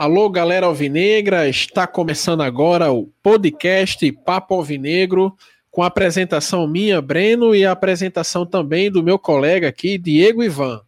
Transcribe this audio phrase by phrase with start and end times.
[0.00, 5.36] Alô, galera alvinegra, está começando agora o podcast Papo Alvinegro,
[5.70, 10.80] com a apresentação minha, Breno, e a apresentação também do meu colega aqui, Diego Ivan.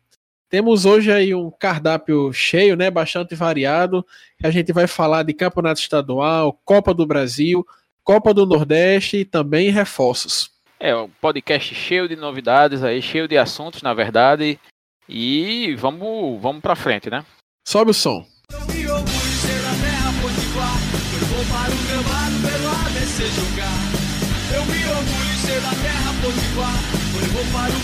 [0.48, 4.02] Temos hoje aí um cardápio cheio, né, bastante variado,
[4.38, 7.66] que a gente vai falar de campeonato estadual, Copa do Brasil,
[8.02, 10.50] Copa do Nordeste e também reforços.
[10.80, 14.58] É, um podcast cheio de novidades aí, cheio de assuntos, na verdade,
[15.06, 17.22] e vamos, vamos para frente, né?
[17.68, 18.31] Sobe o som.
[18.53, 18.59] Eu
[24.91, 26.33] orgulho ser da terra para o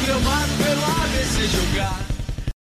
[0.04, 2.06] gramado pelo ABC jogar.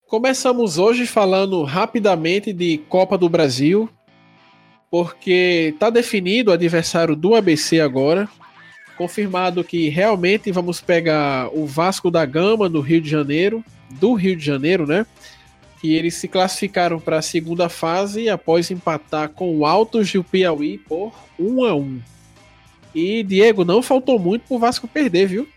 [0.08, 3.90] Começamos hoje falando rapidamente de Copa do Brasil,
[4.92, 8.30] porque está definido o adversário do ABC agora.
[8.98, 14.36] Confirmado que realmente vamos pegar o Vasco da Gama do Rio de Janeiro, do Rio
[14.36, 15.08] de Janeiro, né?
[15.80, 20.78] Que eles se classificaram para a segunda fase após empatar com o Altos do Piauí
[20.78, 22.02] por 1 a 1.
[22.94, 25.48] E Diego, não faltou muito pro Vasco perder, viu?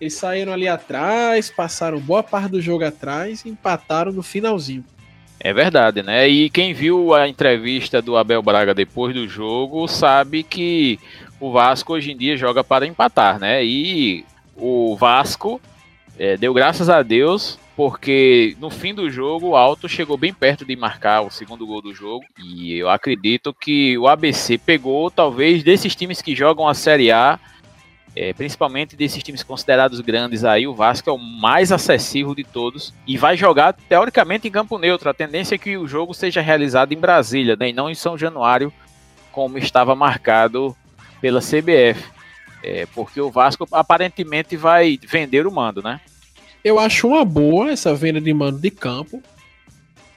[0.00, 4.84] Eles saíram ali atrás, passaram boa parte do jogo atrás e empataram no finalzinho.
[5.38, 6.28] É verdade, né?
[6.28, 10.98] E quem viu a entrevista do Abel Braga depois do jogo sabe que
[11.38, 13.64] o Vasco hoje em dia joga para empatar, né?
[13.64, 14.24] E
[14.54, 15.60] o Vasco
[16.18, 20.66] é, deu graças a Deus porque no fim do jogo o Alto chegou bem perto
[20.66, 25.62] de marcar o segundo gol do jogo e eu acredito que o ABC pegou talvez
[25.62, 27.40] desses times que jogam a Série A,
[28.14, 32.92] é, principalmente desses times considerados grandes aí, o Vasco é o mais acessível de todos
[33.06, 35.08] e vai jogar teoricamente em campo neutro.
[35.08, 38.18] A tendência é que o jogo seja realizado em Brasília, né, e não em São
[38.18, 38.70] Januário,
[39.32, 40.76] como estava marcado
[41.18, 42.10] pela CBF.
[42.62, 45.98] É, porque o Vasco aparentemente vai vender o mando, né?
[46.62, 49.22] Eu acho uma boa essa venda de mano de campo,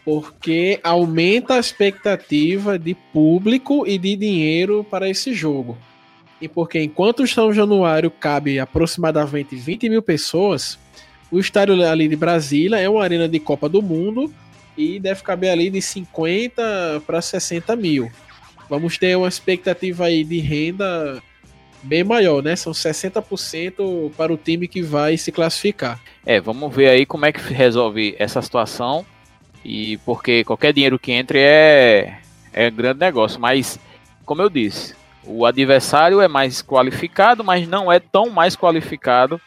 [0.03, 5.77] porque aumenta a expectativa de público e de dinheiro para esse jogo.
[6.41, 10.77] E porque enquanto o São Januário cabe aproximadamente 20 mil pessoas,
[11.31, 14.33] o estádio ali de Brasília é uma arena de Copa do Mundo
[14.77, 18.11] e deve caber ali de 50 para 60 mil.
[18.69, 21.23] Vamos ter uma expectativa aí de renda
[21.83, 22.55] bem maior, né?
[22.55, 25.99] São 60% para o time que vai se classificar.
[26.25, 29.05] É, vamos ver aí como é que resolve essa situação.
[29.63, 32.17] E porque qualquer dinheiro que entre é,
[32.51, 33.39] é grande negócio.
[33.39, 33.79] Mas,
[34.25, 34.95] como eu disse,
[35.25, 39.39] o adversário é mais qualificado, mas não é tão mais qualificado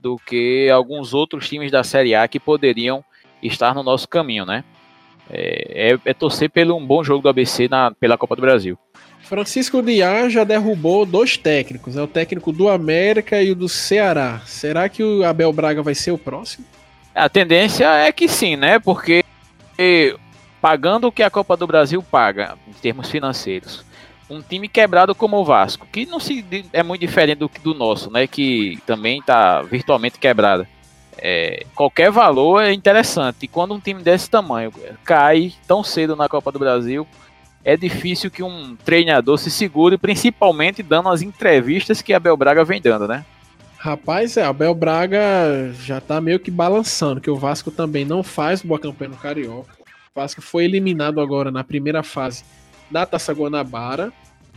[0.00, 3.04] do que alguns outros times da Série A que poderiam
[3.42, 4.64] estar no nosso caminho, né?
[5.30, 8.76] É, é, é torcer pelo um bom jogo do ABC na, pela Copa do Brasil.
[9.32, 12.02] Francisco Diá já derrubou dois técnicos, né?
[12.02, 14.42] o técnico do América e o do Ceará.
[14.44, 16.66] Será que o Abel Braga vai ser o próximo?
[17.14, 18.78] A tendência é que sim, né?
[18.78, 19.24] Porque
[20.60, 23.86] pagando o que a Copa do Brasil paga em termos financeiros,
[24.28, 28.10] um time quebrado como o Vasco, que não se é muito diferente do, do nosso,
[28.10, 28.26] né?
[28.26, 30.66] Que também está virtualmente quebrado.
[31.16, 33.44] É, qualquer valor é interessante.
[33.44, 34.70] E quando um time desse tamanho
[35.02, 37.08] cai tão cedo na Copa do Brasil,
[37.64, 42.64] é difícil que um treinador se segure, principalmente dando as entrevistas que a Abel Braga
[42.64, 43.24] vem dando, né?
[43.78, 48.62] Rapaz, é, Abel Braga já tá meio que balançando, que o Vasco também não faz
[48.62, 49.74] boa campanha no Carioca.
[50.14, 52.44] O Vasco foi eliminado agora na primeira fase
[52.90, 54.12] da Taça Guanabara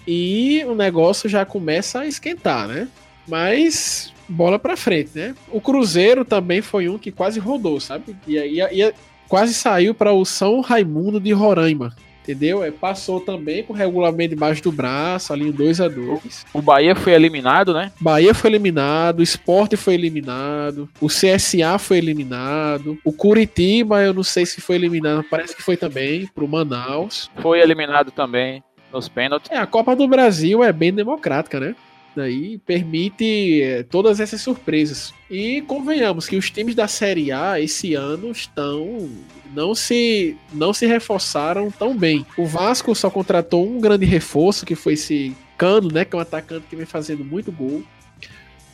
[0.08, 2.88] e o negócio já começa a esquentar, né?
[3.28, 5.36] Mas bola pra frente, né?
[5.50, 8.16] O Cruzeiro também foi um que quase rodou, sabe?
[8.28, 8.94] E, aí
[9.28, 12.64] quase saiu para o São Raimundo de Roraima, Entendeu?
[12.64, 16.62] É, passou também com o regulamento debaixo do braço, ali um 2 a 2 O
[16.62, 17.92] Bahia foi eliminado, né?
[18.02, 24.24] Bahia foi eliminado, o Sport foi eliminado, o CSA foi eliminado, o Curitiba, eu não
[24.24, 27.30] sei se foi eliminado, parece que foi também, pro Manaus.
[27.42, 29.52] Foi eliminado também nos pênaltis.
[29.52, 31.76] É, a Copa do Brasil é bem democrática, né?
[32.16, 35.14] Daí permite é, todas essas surpresas.
[35.30, 39.10] E convenhamos que os times da Série A esse ano estão
[39.54, 42.26] não se não se reforçaram tão bem.
[42.38, 46.22] O Vasco só contratou um grande reforço, que foi esse Cano, né, que é um
[46.22, 47.82] atacante que vem fazendo muito gol.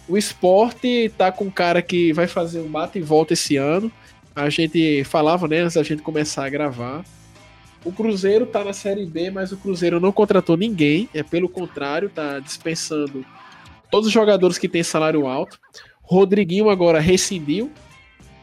[0.07, 3.91] O esporte tá com um cara que vai fazer um bate e volta esse ano.
[4.35, 7.03] A gente falava, né, antes da gente começar a gravar.
[7.83, 11.09] O Cruzeiro tá na Série B, mas o Cruzeiro não contratou ninguém.
[11.13, 13.25] É pelo contrário, tá dispensando
[13.89, 15.59] todos os jogadores que têm salário alto.
[16.01, 17.71] Rodriguinho agora rescindiu,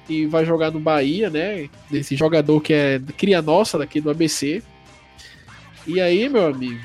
[0.07, 1.69] que vai jogar no Bahia, né?
[1.91, 4.63] Desse jogador que é cria nossa daqui do ABC.
[5.87, 6.81] E aí, meu amigo,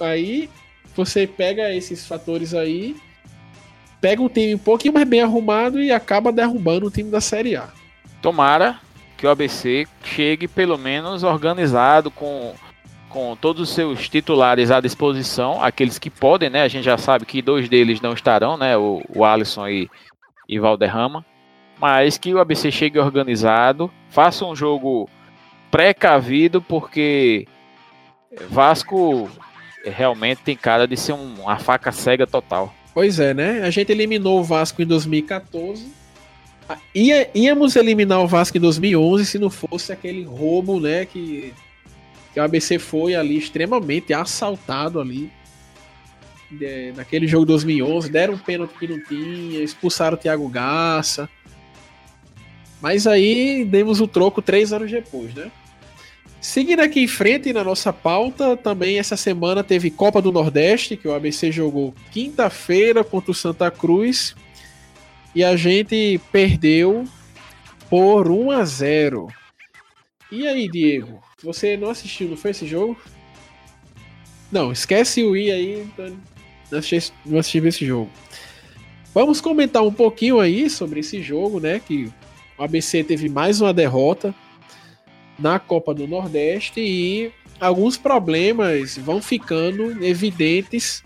[0.00, 0.48] aí
[0.94, 2.96] você pega esses fatores aí,
[4.00, 7.56] pega um time um pouquinho mais bem arrumado e acaba derrubando o time da Série
[7.56, 7.68] A.
[8.22, 8.85] Tomara
[9.16, 12.54] que o ABC chegue pelo menos organizado com
[13.08, 16.60] com todos os seus titulares à disposição, aqueles que podem, né?
[16.60, 18.76] A gente já sabe que dois deles não estarão, né?
[18.76, 19.88] O, o Alisson e,
[20.46, 21.24] e Valderrama.
[21.80, 25.08] Mas que o ABC chegue organizado, faça um jogo
[25.70, 27.46] precavido, porque
[28.50, 29.30] Vasco
[29.82, 32.74] realmente tem cara de ser um, uma faca cega total.
[32.92, 33.62] Pois é, né?
[33.62, 35.95] A gente eliminou o Vasco em 2014.
[36.94, 41.04] Ia, íamos eliminar o Vasco em 2011 se não fosse aquele roubo, né?
[41.04, 41.54] Que
[42.36, 45.32] que o ABC foi ali extremamente assaltado ali
[46.50, 51.30] de, naquele jogo 2011, deram um pênalti que não tinha, expulsaram o Thiago Garça.
[52.78, 55.50] Mas aí demos o troco três anos depois, né?
[56.38, 61.08] Seguindo aqui em frente na nossa pauta, também essa semana teve Copa do Nordeste, que
[61.08, 64.36] o ABC jogou quinta-feira contra o Santa Cruz
[65.36, 67.04] e a gente perdeu
[67.90, 69.28] por 1 a 0.
[70.32, 71.22] E aí, Diego?
[71.42, 72.96] Você não assistiu, não foi esse jogo?
[74.50, 76.16] Não, esquece o I aí, então
[76.72, 78.10] não assisti, não assisti esse jogo.
[79.12, 81.82] Vamos comentar um pouquinho aí sobre esse jogo, né?
[81.86, 82.10] Que
[82.56, 84.34] o ABC teve mais uma derrota
[85.38, 87.30] na Copa do Nordeste e
[87.60, 91.02] alguns problemas vão ficando evidentes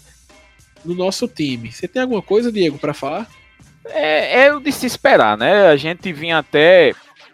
[0.84, 1.72] no nosso time.
[1.72, 3.39] Você tem alguma coisa, Diego, para falar?
[3.90, 5.68] É, é o de se esperar, né?
[5.68, 6.92] A gente vinha até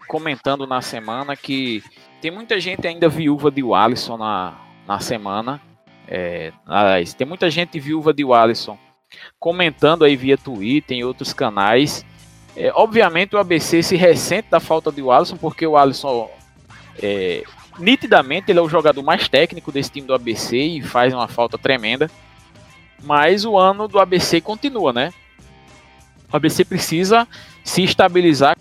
[0.09, 1.83] comentando na semana que
[2.21, 5.61] tem muita gente ainda viúva de Wallison na, na semana.
[6.09, 6.53] É,
[7.17, 8.79] tem muita gente viúva de Wallison
[9.39, 12.05] comentando aí via Twitter e outros canais.
[12.57, 16.31] É, obviamente o ABC se ressente da falta de Wallison, porque o Alisson
[17.03, 17.43] é,
[17.79, 21.59] nitidamente ele é o jogador mais técnico desse time do ABC e faz uma falta
[21.59, 22.11] tremenda.
[23.03, 25.13] Mas o ano do ABC continua, né?
[26.33, 27.27] O ABC precisa
[27.65, 28.57] se estabilizar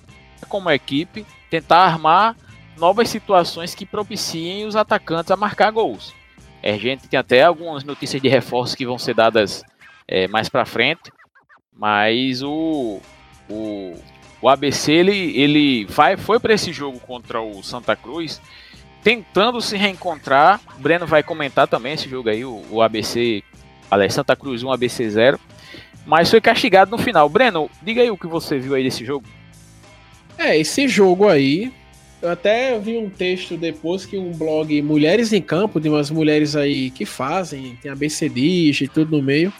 [0.47, 2.35] como equipe, tentar armar
[2.77, 6.13] novas situações que propiciem os atacantes a marcar gols.
[6.61, 9.63] É, a gente tem até algumas notícias de reforços que vão ser dadas
[10.07, 11.11] é, mais para frente,
[11.73, 12.99] mas o,
[13.49, 13.95] o,
[14.41, 18.41] o ABC ele, ele vai, foi para esse jogo contra o Santa Cruz
[19.03, 20.59] tentando se reencontrar.
[20.75, 23.43] O Breno vai comentar também esse jogo aí, o, o ABC,
[23.89, 25.39] aliás, Santa Cruz 1, ABC 0,
[26.05, 27.27] mas foi castigado no final.
[27.27, 29.25] Breno, diga aí o que você viu aí desse jogo.
[30.37, 31.71] É, esse jogo aí
[32.25, 36.55] eu até vi um texto depois que um blog Mulheres em Campo, de umas mulheres
[36.55, 39.53] aí que fazem, tem ABCDs e tudo no meio,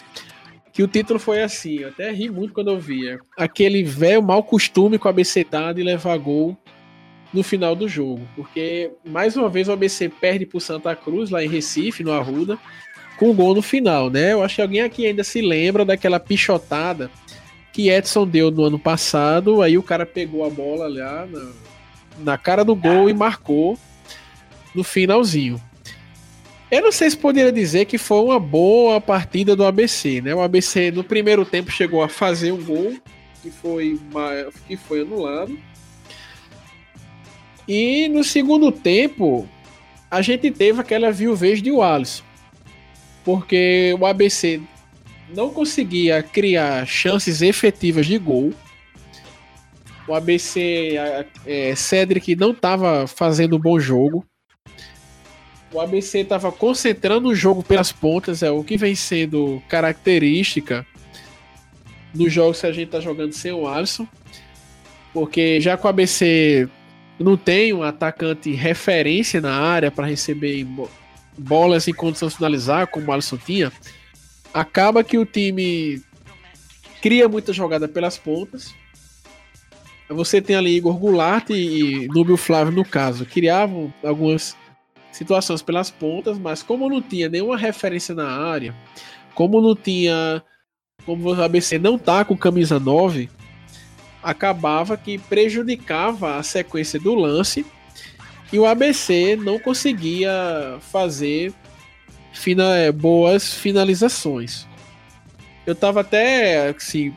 [0.72, 3.20] que o título foi assim, eu até ri muito quando eu via.
[3.36, 6.56] Aquele velho mau costume com a ABC de levar gol
[7.32, 8.26] no final do jogo.
[8.34, 12.58] Porque, mais uma vez, o ABC perde pro Santa Cruz, lá em Recife, no Arruda,
[13.16, 14.32] com gol no final, né?
[14.32, 17.10] Eu acho que alguém aqui ainda se lembra daquela pichotada
[17.72, 21.66] que Edson deu no ano passado, aí o cara pegou a bola lá na
[22.18, 23.78] na cara do gol e marcou
[24.74, 25.60] no finalzinho.
[26.70, 30.34] Eu não sei se poderia dizer que foi uma boa partida do ABC, né?
[30.34, 32.96] O ABC no primeiro tempo chegou a fazer um gol
[33.42, 34.00] que foi,
[34.66, 35.56] que foi anulado.
[37.68, 39.48] E no segundo tempo,
[40.10, 42.22] a gente teve aquela viuvez de Wallace.
[43.26, 44.62] Porque o ABC
[45.34, 48.54] não conseguia criar chances efetivas de gol.
[50.06, 50.94] O ABC
[51.44, 54.24] é, Cedric não estava fazendo um bom jogo.
[55.72, 60.86] O ABC estava concentrando o jogo pelas pontas, é o que vem sendo característica
[62.14, 64.06] nos jogos que a gente está jogando sem o Alisson.
[65.12, 66.68] Porque já que o ABC
[67.18, 70.64] não tem um atacante referência na área para receber
[71.38, 73.72] bolas em condição de finalizar, como o Alisson tinha,
[74.52, 76.02] acaba que o time
[77.00, 78.74] cria muita jogada pelas pontas
[80.08, 84.56] você tem ali Igor Goulart e Núbio Flávio, no caso, criavam algumas
[85.10, 88.74] situações pelas pontas, mas como não tinha nenhuma referência na área,
[89.34, 90.42] como não tinha.
[91.04, 93.28] Como o ABC não tá com camisa 9,
[94.20, 97.64] acabava que prejudicava a sequência do lance
[98.52, 101.52] e o ABC não conseguia fazer
[102.32, 104.66] fina, é, boas finalizações.
[105.66, 107.12] Eu tava até assim,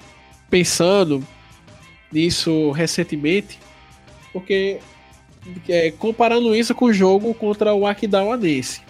[0.50, 1.25] pensando
[2.12, 3.59] nisso recentemente,
[4.33, 4.79] porque
[5.67, 8.81] é, comparando isso com o jogo contra o Aquidauanense,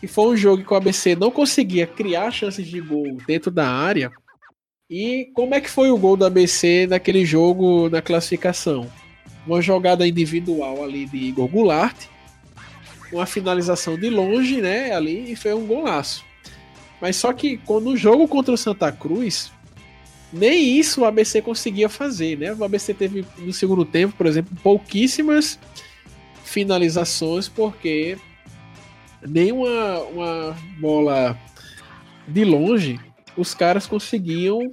[0.00, 3.68] que foi um jogo que o ABC não conseguia criar chances de gol dentro da
[3.68, 4.10] área.
[4.88, 8.90] E como é que foi o gol do ABC naquele jogo na classificação?
[9.48, 11.96] Uma jogada individual ali de Igor Goulart,
[13.10, 16.24] uma finalização de longe, né, ali e foi um golaço.
[17.00, 19.50] Mas só que quando o jogo contra o Santa Cruz,
[20.32, 22.52] nem isso o ABC conseguia fazer, né?
[22.52, 25.58] O ABC teve no segundo tempo, por exemplo, pouquíssimas
[26.44, 28.18] finalizações, porque
[29.26, 31.38] nem uma, uma bola
[32.26, 33.00] de longe
[33.36, 34.70] os caras conseguiam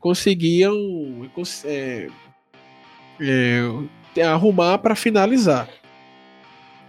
[0.00, 0.76] conseguiam
[1.64, 2.08] é,
[3.20, 5.68] é, arrumar para finalizar.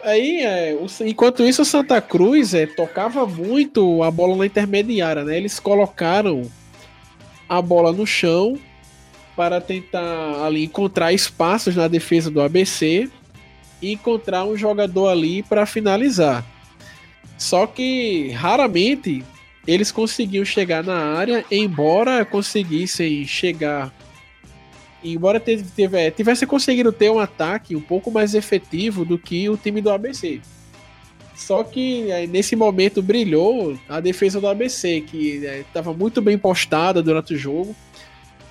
[0.03, 5.35] Aí, é, enquanto isso, o Santa Cruz é, tocava muito a bola na intermediária, né?
[5.35, 6.43] Eles colocaram
[7.49, 8.57] a bola no chão
[9.35, 13.09] para tentar ali encontrar espaços na defesa do ABC
[13.81, 16.45] e encontrar um jogador ali para finalizar.
[17.37, 19.23] Só que raramente
[19.67, 23.91] eles conseguiam chegar na área, embora conseguissem chegar.
[25.13, 25.41] Embora
[26.15, 30.41] tivesse conseguido ter um ataque um pouco mais efetivo do que o time do ABC.
[31.35, 37.33] Só que nesse momento brilhou a defesa do ABC, que estava muito bem postada durante
[37.33, 37.75] o jogo.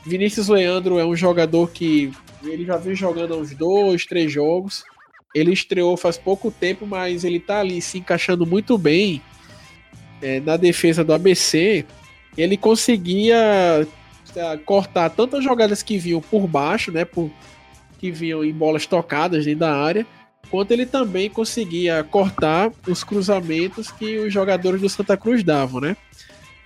[0.04, 2.12] Vinícius Leandro é um jogador que
[2.44, 4.84] ele já vem jogando há uns dois, três jogos.
[5.34, 9.20] Ele estreou faz pouco tempo, mas ele está ali se encaixando muito bem
[10.24, 11.84] é, na defesa do ABC,
[12.36, 13.86] ele conseguia é,
[14.64, 17.30] cortar tantas jogadas que vinham por baixo, né, por,
[17.98, 20.06] que vinham em bolas tocadas dentro da área,
[20.50, 25.96] quanto ele também conseguia cortar os cruzamentos que os jogadores do Santa Cruz davam, né?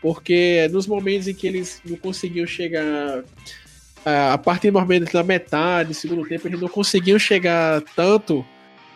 [0.01, 3.25] Porque nos momentos em que eles não conseguiam chegar
[4.33, 8.45] a partir do momento da metade, segundo tempo, eles não conseguiam chegar tanto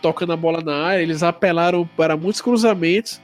[0.00, 3.20] tocando a bola na área, eles apelaram para muitos cruzamentos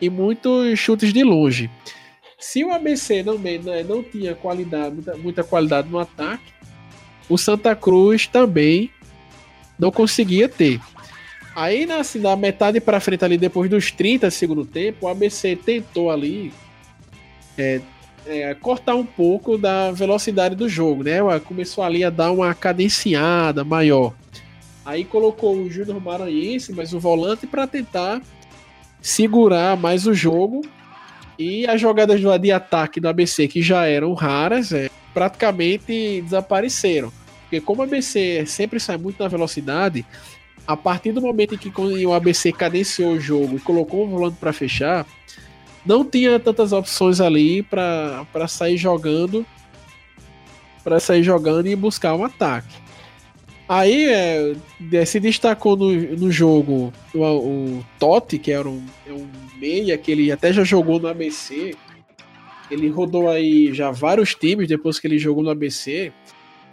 [0.00, 1.70] e muitos chutes de longe.
[2.40, 6.52] Se o ABC não, né, não tinha qualidade, muita, muita qualidade no ataque,
[7.28, 8.90] o Santa Cruz também
[9.78, 10.80] não conseguia ter.
[11.54, 15.08] Aí na, assim, na metade para frente ali, depois dos 30 do segundo tempo, o
[15.08, 16.50] ABC tentou ali
[17.58, 17.80] é,
[18.26, 21.18] é, cortar um pouco da velocidade do jogo, né?
[21.44, 24.14] Começou ali a dar uma cadenciada maior.
[24.84, 28.22] Aí colocou o Júnior Maranhense, mas o volante para tentar
[29.02, 30.62] segurar mais o jogo
[31.40, 37.10] e as jogadas de ataque do ABC, que já eram raras, é, praticamente desapareceram.
[37.44, 40.04] Porque como o ABC sempre sai muito na velocidade,
[40.66, 41.72] a partir do momento em que
[42.04, 45.06] o ABC cadenciou o jogo e colocou o volante para fechar,
[45.84, 49.46] não tinha tantas opções ali para sair jogando
[50.84, 52.74] para sair jogando e buscar um ataque.
[53.68, 59.28] Aí é, se destacou no, no jogo o, o Totti, que era um, é um
[59.60, 61.74] meia, que ele até já jogou no ABC.
[62.70, 66.12] Ele rodou aí já vários times depois que ele jogou no ABC.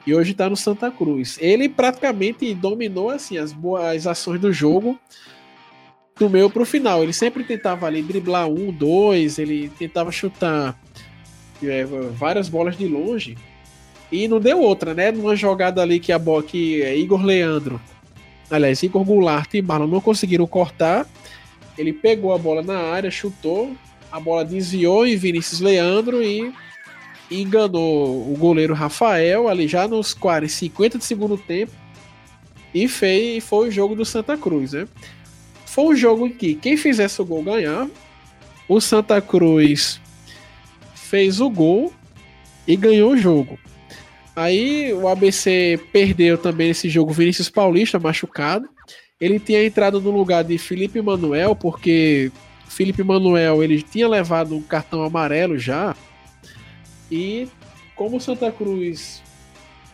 [0.05, 1.37] E hoje tá no Santa Cruz.
[1.41, 4.97] Ele praticamente dominou assim as boas ações do jogo
[6.17, 7.03] do meio pro final.
[7.03, 10.79] Ele sempre tentava ali driblar um, dois, ele tentava chutar
[11.63, 13.37] é, várias bolas de longe.
[14.11, 15.11] E não deu outra, né?
[15.11, 17.79] Numa jogada ali que a bola que é Igor Leandro,
[18.49, 21.05] aliás, Igor Goulart e Marlon não conseguiram cortar.
[21.77, 23.75] Ele pegou a bola na área, chutou,
[24.11, 26.53] a bola desviou em Vinícius Leandro e
[27.29, 31.73] enganou o goleiro Rafael ali já nos 40, 50 de segundo tempo
[32.73, 34.87] e fez, foi o jogo do Santa Cruz, né?
[35.65, 37.89] Foi um jogo em que quem fizesse o gol ganhava.
[38.67, 40.01] O Santa Cruz
[40.95, 41.93] fez o gol
[42.67, 43.57] e ganhou o jogo.
[44.35, 48.69] Aí o ABC perdeu também esse jogo Vinícius Paulista, machucado.
[49.19, 52.31] Ele tinha entrado no lugar de Felipe Manuel, porque
[52.67, 55.95] Felipe Manuel ele tinha levado um cartão amarelo já.
[57.11, 57.47] E
[57.95, 59.23] como o Santa Cruz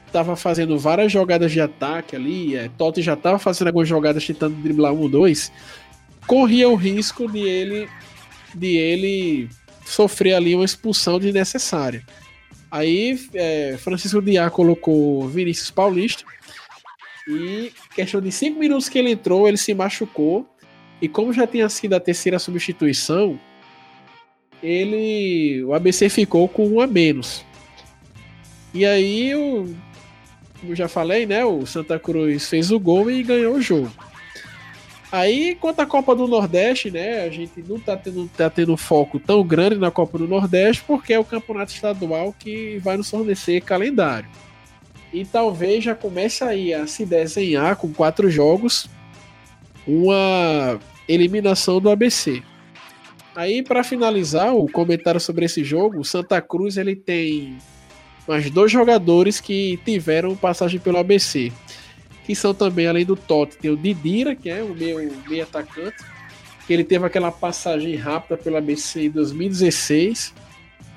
[0.06, 4.56] estava fazendo várias jogadas de ataque ali, é, Totti já estava fazendo algumas jogadas tentando
[4.62, 5.52] driblar um dois,
[6.28, 7.88] corria o risco de ele
[8.54, 9.50] de ele
[9.86, 12.04] sofrer ali uma expulsão desnecessária.
[12.70, 16.24] Aí é, Francisco Diá colocou Vinícius Paulista.
[17.28, 20.48] E questão de cinco minutos que ele entrou, ele se machucou.
[21.02, 23.40] E como já tinha sido a terceira substituição,
[24.62, 25.64] ele.
[25.64, 27.46] O ABC ficou com um a menos.
[28.74, 29.74] E aí, o,
[30.60, 31.46] como já falei, né?
[31.46, 33.92] O Santa Cruz fez o gol e ganhou o jogo.
[35.12, 37.24] Aí, quanto à Copa do Nordeste, né?
[37.24, 41.14] A gente não tá tendo, tá tendo foco tão grande na Copa do Nordeste, porque
[41.14, 44.28] é o campeonato estadual que vai nos fornecer calendário.
[45.14, 48.90] E talvez já comece aí a se desenhar com quatro jogos
[49.88, 52.42] uma eliminação do ABC.
[53.36, 57.58] Aí, para finalizar o comentário sobre esse jogo, o Santa Cruz ele tem
[58.28, 61.52] mais dois jogadores que tiveram passagem pelo ABC
[62.26, 65.98] que são também, além do Totti, tem o Didira, que é o meu meio atacante,
[66.66, 70.34] que ele teve aquela passagem rápida pela BC em 2016,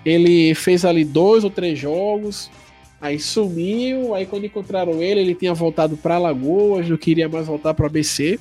[0.04, 2.49] Ele fez ali dois ou três jogos,
[3.00, 7.75] aí sumiu, aí quando encontraram ele, ele tinha voltado para Lagoas, não queria mais voltar
[7.75, 8.38] para o ABC.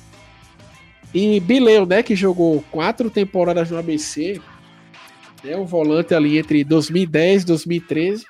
[1.14, 4.40] E Bileu, né, que jogou quatro temporadas no ABC,
[5.44, 8.24] é um volante ali entre 2010 e 2013,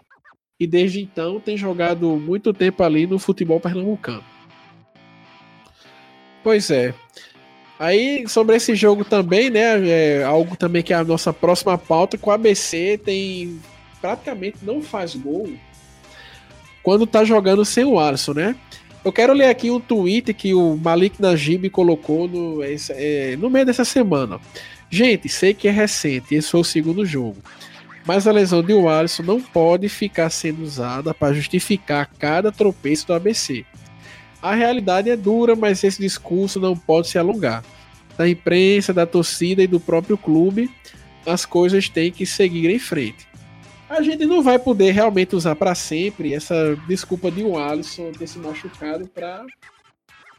[0.59, 4.25] e desde então tem jogado muito tempo ali no futebol pernambucano.
[6.42, 6.95] Pois é.
[7.78, 9.87] Aí, sobre esse jogo também, né?
[9.88, 13.61] É algo também que é a nossa próxima pauta, que o ABC tem.
[14.00, 15.49] praticamente não faz gol
[16.86, 18.54] quando tá jogando sem o Alisson, né?
[19.04, 23.66] Eu quero ler aqui um tweet que o Malik Najib colocou no, é, no meio
[23.66, 24.38] dessa semana.
[24.88, 27.38] Gente, sei que é recente, esse foi o segundo jogo.
[28.06, 33.14] Mas a lesão de Alisson não pode ficar sendo usada para justificar cada tropeço do
[33.14, 33.64] ABC.
[34.40, 37.64] A realidade é dura, mas esse discurso não pode se alongar.
[38.16, 40.70] Da imprensa, da torcida e do próprio clube,
[41.26, 43.26] as coisas têm que seguir em frente.
[43.88, 48.26] A gente não vai poder realmente usar para sempre essa desculpa de um Alisson ter
[48.26, 49.44] se machucado para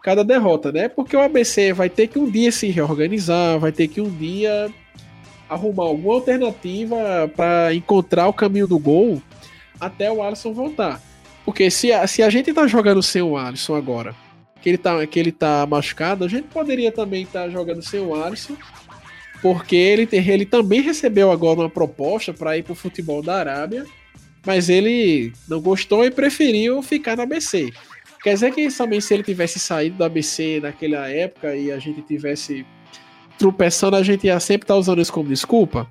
[0.04, 0.90] cada derrota, né?
[0.90, 4.70] Porque o ABC vai ter que um dia se reorganizar, vai ter que um dia
[5.50, 9.22] arrumar alguma alternativa para encontrar o caminho do gol
[9.80, 11.02] até o Alisson voltar.
[11.46, 14.14] Porque se a, se a gente tá jogando sem o Alisson agora,
[14.62, 18.02] que ele tá, que ele tá machucado, a gente poderia também estar tá jogando sem
[18.02, 18.58] o Alisson,
[19.42, 23.86] porque ele, ele também recebeu agora uma proposta para ir pro futebol da Arábia,
[24.46, 27.72] mas ele não gostou e preferiu ficar na ABC.
[28.24, 32.02] Quer dizer que também se ele tivesse saído do ABC naquela época e a gente
[32.02, 32.66] tivesse
[33.38, 35.88] tropeçando, a gente ia sempre estar tá usando isso como desculpa?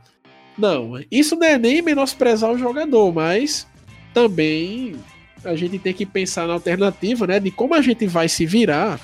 [0.58, 3.66] Não, isso não é nem menosprezar o jogador, mas
[4.12, 4.96] também
[5.44, 7.38] a gente tem que pensar na alternativa, né?
[7.38, 8.98] De como a gente vai se virar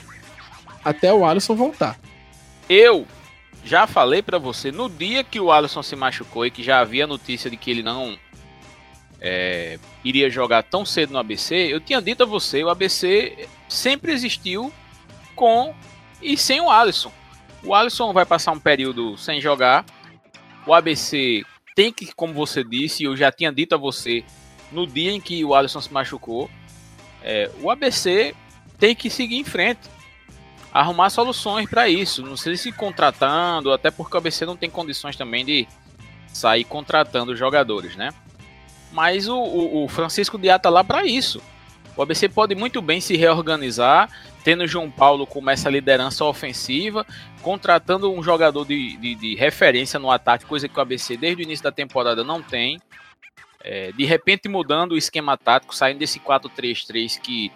[0.85, 1.99] até o Alisson voltar.
[2.69, 3.07] Eu
[3.65, 7.07] já falei para você no dia que o Alisson se machucou e que já havia
[7.07, 8.19] notícia de que ele não
[9.21, 14.13] é, iria jogar tão cedo no ABC, eu tinha dito a você, o ABC sempre
[14.13, 14.73] existiu
[15.37, 15.75] com
[16.21, 17.13] e sem o Alisson.
[17.65, 19.85] O Alisson vai passar um período sem jogar.
[20.67, 21.43] O ABC
[21.77, 24.25] tem que, como você disse, eu já tinha dito a você,
[24.73, 26.51] no dia em que o Alisson se machucou,
[27.23, 28.35] é, o ABC
[28.79, 29.81] tem que seguir em frente,
[30.73, 32.23] arrumar soluções para isso.
[32.23, 35.69] Não sei se contratando, até porque o ABC não tem condições também de
[36.29, 38.11] sair contratando jogadores, né?
[38.91, 41.43] Mas o, o, o Francisco Diá tá lá para isso.
[41.95, 44.09] O ABC pode muito bem se reorganizar,
[44.43, 47.07] tendo João Paulo como essa liderança ofensiva,
[47.43, 51.45] contratando um jogador de, de, de referência no ataque, coisa que o ABC desde o
[51.45, 52.81] início da temporada não tem.
[53.65, 57.53] É, de repente mudando o esquema tático, saindo desse 4-3-3 que,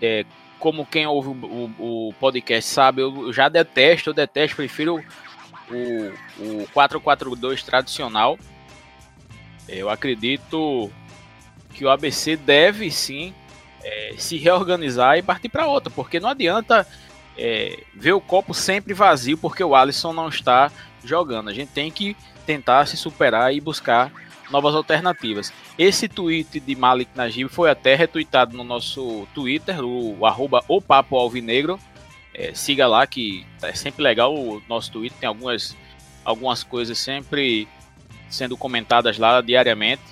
[0.00, 0.24] é,
[0.62, 1.32] como quem ouve o,
[1.76, 5.04] o, o, podcast sabe, eu já detesto, eu detesto, prefiro
[5.68, 8.38] o, o 4-4-2 tradicional.
[9.68, 10.88] Eu acredito
[11.74, 13.34] que o ABC deve sim
[13.82, 16.86] é, se reorganizar e partir para outra, porque não adianta
[17.36, 20.70] é, ver o copo sempre vazio porque o Alisson não está
[21.02, 21.50] jogando.
[21.50, 24.12] A gente tem que tentar se superar e buscar
[24.52, 25.52] novas alternativas.
[25.78, 31.16] Esse tweet de Malik Najib foi até retweetado no nosso Twitter, o arroba o Papo
[31.16, 31.80] Alvinegro.
[32.34, 35.76] É, siga lá que é sempre legal o nosso Twitter, tem algumas,
[36.24, 37.66] algumas coisas sempre
[38.28, 40.02] sendo comentadas lá diariamente.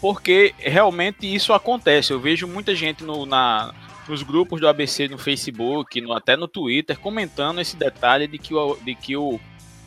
[0.00, 2.12] Porque realmente isso acontece.
[2.12, 3.72] Eu vejo muita gente no, na,
[4.08, 8.52] nos grupos do ABC no Facebook, no, até no Twitter, comentando esse detalhe de que
[8.52, 9.38] o, de que o,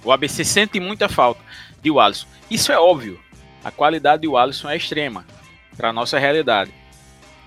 [0.04, 1.41] o ABC sente muita falta
[1.82, 2.28] de Alisson.
[2.50, 3.19] Isso é óbvio
[3.65, 5.25] a qualidade do Alisson é extrema
[5.75, 6.71] para nossa realidade.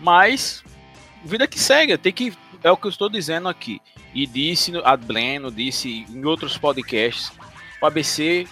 [0.00, 0.64] Mas
[1.24, 2.33] vida que segue, tem que
[2.64, 3.81] é o que eu estou dizendo aqui.
[4.12, 7.31] E disse a Bleno, disse em outros podcasts,
[7.81, 8.48] o ABC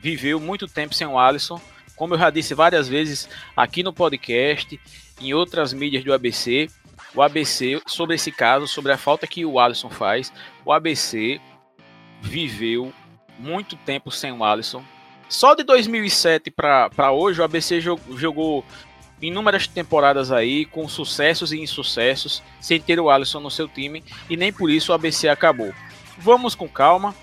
[0.00, 1.60] viveu muito tempo sem o Alisson,
[1.94, 4.80] como eu já disse várias vezes aqui no podcast,
[5.20, 6.70] em outras mídias do ABC,
[7.14, 10.32] o ABC sobre esse caso, sobre a falta que o Alisson faz,
[10.64, 11.38] o ABC
[12.22, 12.94] viveu
[13.38, 14.82] muito tempo sem o Alisson,
[15.30, 18.64] só de 2007 para hoje, o ABC jogou
[19.22, 24.36] inúmeras temporadas aí, com sucessos e insucessos, sem ter o Alisson no seu time, e
[24.36, 25.72] nem por isso o ABC acabou.
[26.18, 27.14] Vamos com calma,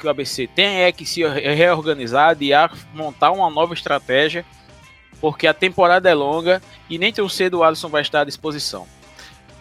[0.00, 2.50] que o ABC tem é que se reorganizar, de
[2.92, 4.44] montar uma nova estratégia,
[5.20, 8.88] porque a temporada é longa e nem tão cedo o Alisson vai estar à disposição.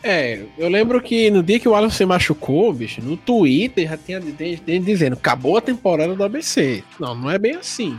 [0.04, 3.98] É, eu lembro que no dia que o Alisson se machucou, bicho, no Twitter já
[3.98, 6.84] tinha gente dizendo acabou a temporada do ABC.
[7.00, 7.96] Não, não é bem assim.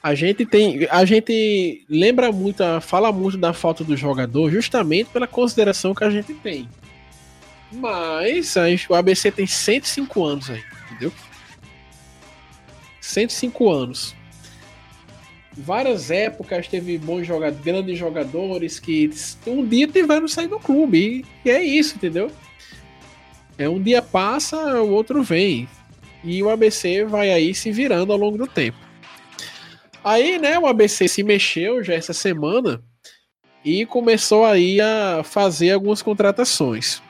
[0.00, 5.26] A gente tem, a gente lembra muito, fala muito da falta do jogador justamente pela
[5.26, 6.68] consideração que a gente tem.
[7.72, 8.54] Mas
[8.88, 11.12] o ABC tem 105 anos aí, entendeu?
[13.00, 14.15] 105 anos.
[15.56, 19.10] Várias épocas teve bons jogadores, grandes jogadores que
[19.46, 21.24] um dia tiveram sair do clube.
[21.44, 22.30] E é isso, entendeu?
[23.56, 25.68] É um dia passa, o outro vem.
[26.22, 28.76] E o ABC vai aí se virando ao longo do tempo.
[30.04, 32.80] Aí, né, o ABC se mexeu já essa semana
[33.64, 37.02] e começou aí a fazer algumas contratações.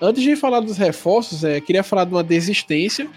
[0.00, 3.08] Antes de falar dos reforços, é, queria falar de uma desistência,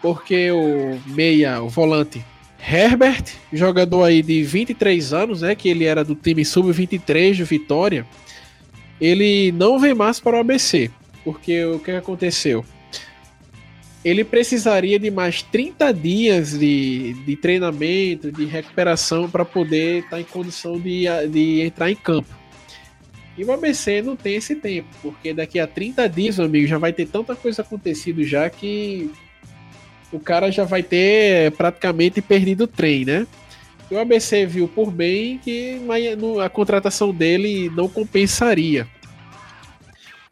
[0.00, 2.24] porque o meia, o volante
[2.68, 8.04] Herbert, jogador aí de 23 anos, né, que ele era do time sub-23 do Vitória,
[9.00, 10.90] ele não vem mais para o ABC,
[11.24, 12.64] porque o que aconteceu?
[14.04, 20.20] Ele precisaria de mais 30 dias de, de treinamento, de recuperação para poder estar tá
[20.20, 22.28] em condição de, de entrar em campo.
[23.38, 26.78] E o ABC não tem esse tempo, porque daqui a 30 dias, meu amigo, já
[26.78, 29.10] vai ter tanta coisa acontecido já que
[30.12, 33.26] o cara já vai ter praticamente perdido o trem, né?
[33.90, 35.80] E o ABC viu por bem que
[36.44, 38.88] a contratação dele não compensaria.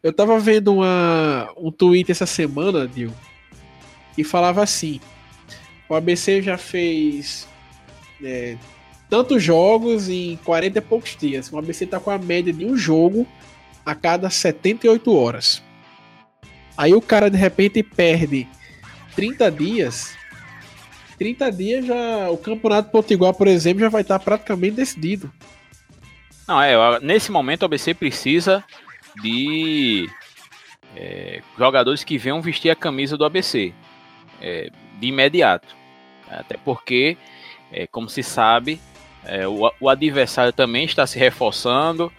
[0.03, 3.11] Eu tava vendo uma, um tweet essa semana, Dil,
[4.17, 4.99] e falava assim:
[5.89, 7.47] o ABC já fez
[8.23, 8.57] é,
[9.09, 11.51] tantos jogos em 40 e poucos dias.
[11.51, 13.25] O ABC tá com a média de um jogo
[13.85, 15.63] a cada 78 horas.
[16.77, 18.47] Aí o cara de repente perde
[19.15, 20.15] 30 dias,
[21.17, 25.31] 30 dias já o Campeonato Potiguar, por exemplo, já vai estar praticamente decidido.
[26.47, 28.63] Não, é, nesse momento o ABC precisa
[29.21, 30.07] de
[30.95, 33.73] é, jogadores que venham vestir a camisa do ABC
[34.41, 35.75] é, de imediato.
[36.29, 37.17] Até porque,
[37.71, 38.79] é, como se sabe,
[39.23, 42.11] é, o, o adversário também está se reforçando.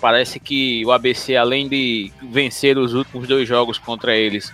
[0.00, 4.52] Parece que o ABC, além de vencer os últimos dois jogos contra eles,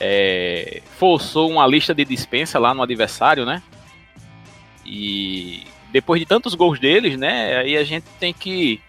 [0.00, 3.62] é, forçou uma lista de dispensa lá no adversário, né?
[4.84, 7.56] E depois de tantos gols deles, né?
[7.58, 8.80] Aí a gente tem que,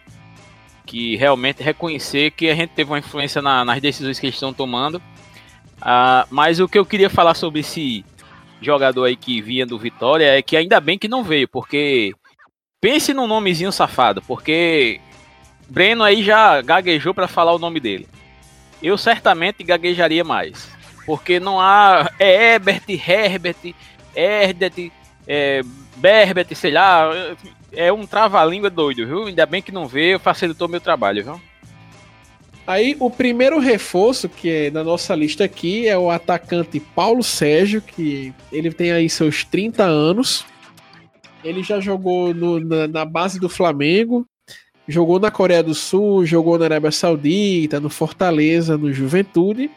[0.86, 4.54] que realmente reconhecer que a gente teve uma influência na, nas decisões que eles estão
[4.54, 5.02] tomando.
[5.82, 8.04] Ah, mas o que eu queria falar sobre esse
[8.62, 12.14] jogador aí que vinha do Vitória é que ainda bem que não veio, porque
[12.82, 15.00] pense num nomezinho safado, porque
[15.70, 18.08] Breno aí já gaguejou para falar o nome dele.
[18.82, 20.77] Eu certamente gaguejaria mais.
[21.08, 22.12] Porque não há.
[22.20, 23.74] É Herbert, Herbert,
[24.14, 25.62] é,
[25.96, 27.10] Berbert, sei lá.
[27.72, 29.26] É um trava-língua doido, viu?
[29.26, 31.42] Ainda bem que não veio, facilitou meu trabalho, viu?
[32.68, 37.82] Aí o primeiro reforço que é na nossa lista aqui é o atacante Paulo Sérgio,
[37.82, 40.46] que ele tem aí seus 30 anos.
[41.42, 44.28] Ele já jogou no, na, na, base do Flamengo,
[44.86, 49.72] jogou na Coreia do Sul, jogou na Arábia Saudita, no Fortaleza, no Juventude.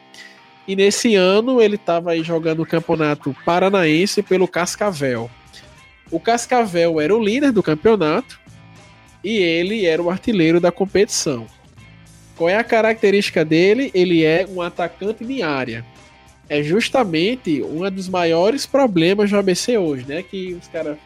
[0.71, 5.29] E nesse ano ele estava aí jogando o Campeonato Paranaense pelo Cascavel.
[6.13, 8.39] O Cascavel era o líder do campeonato
[9.25, 11.45] e ele era o artilheiro da competição.
[12.37, 13.91] Qual é a característica dele?
[13.93, 15.85] Ele é um atacante de área.
[16.49, 20.23] É justamente um dos maiores problemas do ABC hoje, né?
[20.23, 20.99] Que os caras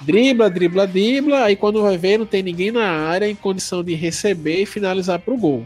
[0.00, 3.92] dribla, dribla, dribla, aí quando vai ver não tem ninguém na área em condição de
[3.92, 5.62] receber e finalizar para o gol.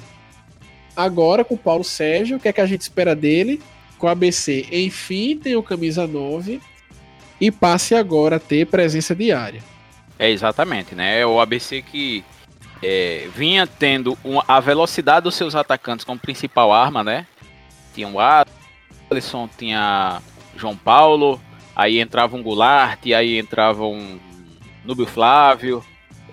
[0.97, 3.61] Agora com o Paulo Sérgio, o que é que a gente espera dele?
[3.99, 6.61] Com o ABC, enfim, tem o camisa 9
[7.41, 9.63] e passe agora a ter presença diária.
[10.19, 11.21] É exatamente, né?
[11.21, 12.25] É o ABC que
[12.83, 17.27] é, vinha tendo a velocidade dos seus atacantes como principal arma, né?
[17.95, 18.17] Tinha o
[19.11, 20.21] Alisson, tinha
[20.57, 21.41] João Paulo,
[21.75, 24.19] aí entrava um Goulart, aí entrava um
[24.85, 25.85] Núbio Flávio,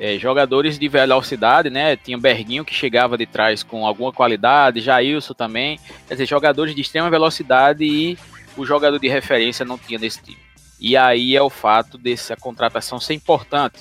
[0.02, 1.96] é, jogadores de velocidade, né?
[1.96, 5.80] Tinha Berguinho que chegava de trás com alguma qualidade, Jailson também.
[6.08, 8.18] Quer dizer, jogadores de extrema velocidade e
[8.58, 10.40] o jogador de referência não tinha nesse time.
[10.80, 13.78] E aí é o fato dessa contratação ser importante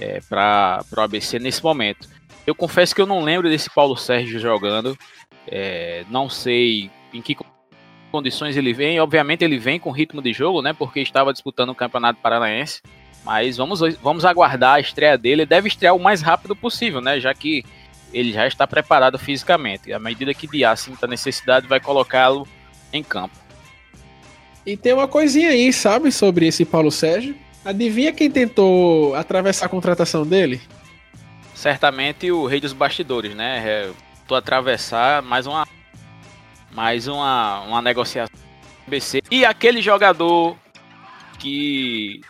[0.00, 2.08] é, para o ABC nesse momento.
[2.46, 4.96] Eu confesso que eu não lembro desse Paulo Sérgio jogando.
[5.46, 7.36] É, não sei em que
[8.10, 8.98] condições ele vem.
[8.98, 10.72] Obviamente ele vem com ritmo de jogo, né?
[10.72, 12.80] Porque estava disputando o Campeonato Paranaense.
[13.24, 15.42] Mas vamos, vamos aguardar a estreia dele.
[15.42, 17.18] Ele deve estrear o mais rápido possível, né?
[17.18, 17.64] Já que
[18.12, 19.92] ele já está preparado fisicamente.
[19.92, 22.46] À medida que Diá sinta necessidade, vai colocá-lo
[22.92, 23.34] em campo.
[24.64, 27.34] E tem uma coisinha aí, sabe, sobre esse Paulo Sérgio?
[27.64, 30.60] Adivinha quem tentou atravessar a contratação dele?
[31.54, 33.62] Certamente o rei dos bastidores, né?
[33.66, 35.66] É, tentou atravessar mais uma
[36.70, 38.34] mais uma, uma negociação
[38.86, 39.22] BC.
[39.30, 40.56] E aquele jogador
[41.38, 42.20] que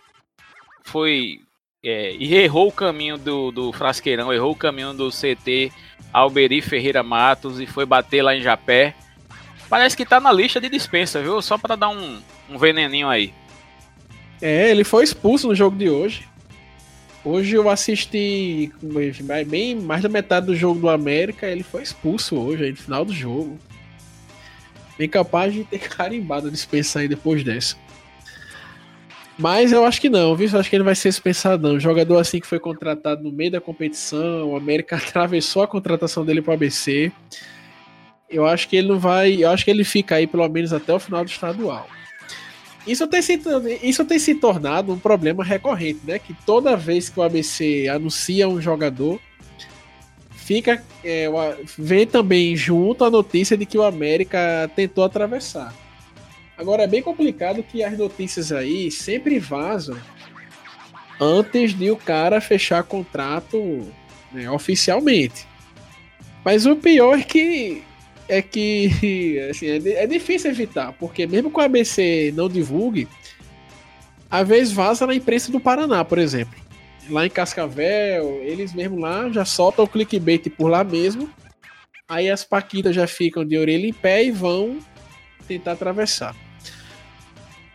[0.85, 1.41] foi
[1.83, 5.73] é, e errou o caminho do, do Frasqueirão, errou o caminho do CT
[6.13, 8.95] Alberi Ferreira Matos e foi bater lá em Japé.
[9.69, 11.43] Parece que tá na lista de dispensa, viu?
[11.43, 13.35] Só para dar um, um veneninho aí.
[14.41, 16.29] É, ele foi expulso no jogo de hoje.
[17.25, 18.71] Hoje eu assisti
[19.47, 23.05] bem mais da metade do jogo do América, ele foi expulso hoje, aí, no final
[23.05, 23.59] do jogo.
[24.99, 27.77] Bem capaz de ter carimbado a dispensa aí depois dessa.
[29.39, 30.49] Mas eu acho que não, viu?
[30.49, 31.81] Eu acho que ele vai ser dispensado não.
[31.81, 36.41] jogador assim que foi contratado no meio da competição, o América atravessou a contratação dele
[36.41, 37.11] para o ABC.
[38.31, 39.43] Eu acho que ele não vai.
[39.43, 41.89] Eu acho que ele fica aí pelo menos até o final do estadual.
[42.87, 43.41] Isso tem, se,
[43.83, 46.19] isso tem se tornado um problema recorrente, né?
[46.19, 49.19] Que toda vez que o ABC anuncia um jogador,
[50.31, 51.29] fica é,
[51.79, 55.75] vem também junto a notícia de que o América tentou atravessar.
[56.57, 59.97] Agora é bem complicado que as notícias aí sempre vazam
[61.21, 63.87] antes de o cara fechar contrato
[64.33, 65.47] né, oficialmente.
[66.45, 67.83] Mas o pior é que
[68.29, 73.09] é que assim, é, é, difícil evitar, porque mesmo que o ABC não divulgue,
[74.31, 76.55] às vezes vaza na imprensa do Paraná, por exemplo.
[77.11, 81.29] Lá em Cascavel, eles mesmo lá já soltam o clickbait por lá mesmo.
[82.09, 84.79] Aí as paquitas já ficam de orelha em pé e vão
[85.45, 86.35] tentar atravessar.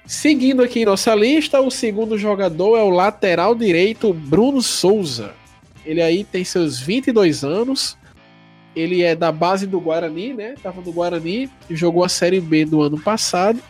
[0.05, 5.33] Seguindo aqui nossa lista, o segundo jogador é o lateral direito Bruno Souza.
[5.85, 7.97] Ele aí tem seus 22 anos,
[8.75, 10.55] ele é da base do Guarani, né?
[10.61, 13.61] Tava no Guarani e jogou a Série B do ano passado.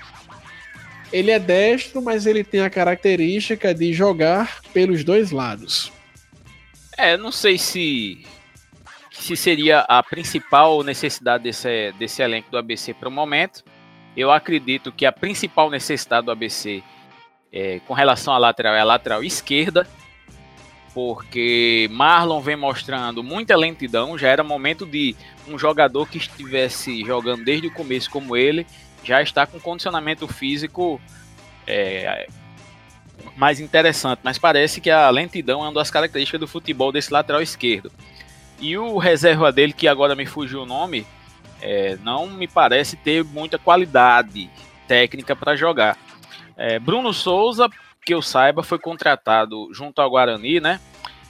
[1.11, 5.91] Ele é destro, mas ele tem a característica de jogar pelos dois lados.
[6.97, 8.25] É, não sei se
[9.11, 13.63] se seria a principal necessidade desse, desse elenco do ABC para o momento.
[14.15, 16.83] Eu acredito que a principal necessidade do ABC
[17.51, 19.87] é, com relação à lateral é a lateral esquerda
[20.93, 24.17] porque Marlon vem mostrando muita lentidão.
[24.17, 25.15] Já era momento de
[25.47, 28.65] um jogador que estivesse jogando desde o começo como ele,
[29.03, 30.99] já está com condicionamento físico
[31.65, 32.27] é,
[33.37, 34.19] mais interessante.
[34.23, 37.91] Mas parece que a lentidão é uma das características do futebol desse lateral esquerdo.
[38.59, 41.05] E o reserva dele, que agora me fugiu o nome,
[41.61, 44.49] é, não me parece ter muita qualidade
[44.87, 45.97] técnica para jogar.
[46.57, 47.69] É, Bruno Souza
[48.09, 50.79] que eu saiba, foi contratado junto ao Guarani, né?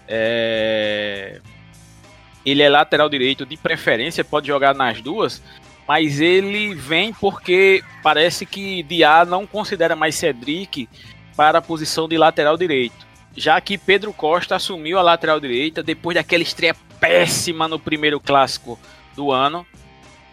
[0.08, 1.42] É...
[2.46, 5.44] Ele é lateral direito de preferência, pode jogar nas duas,
[5.86, 10.88] mas ele vem porque parece que Diá não considera mais Cedric
[11.36, 13.08] para a posição de lateral direito.
[13.36, 18.80] Já que Pedro Costa assumiu a lateral direita depois daquela estreia péssima no primeiro clássico
[19.18, 19.66] do ano.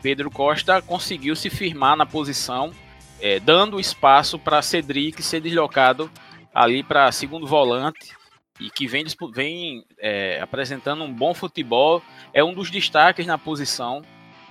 [0.02, 2.72] Pedro Costa conseguiu se firmar na posição,
[3.20, 6.10] é, dando espaço para Cedric ser deslocado
[6.54, 8.14] ali para segundo volante
[8.58, 12.02] e que vem, vem é, apresentando um bom futebol.
[12.32, 14.02] É um dos destaques na posição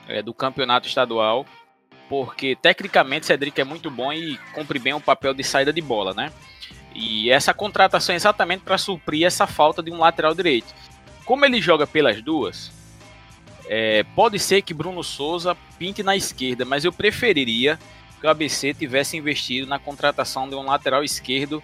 [0.08, 1.46] é, do campeonato estadual,
[2.08, 6.14] porque tecnicamente Cedric é muito bom e cumpre bem o papel de saída de bola,
[6.14, 6.32] né?
[6.94, 10.74] E essa contratação é exatamente para suprir essa falta de um lateral direito.
[11.26, 12.72] Como ele joga pelas duas,
[13.68, 17.80] é, pode ser que Bruno Souza pinte na esquerda, mas eu preferiria
[18.20, 21.62] que o ABC tivesse investido na contratação de um lateral esquerdo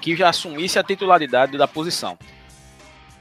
[0.00, 2.18] que já assumisse a titularidade da posição.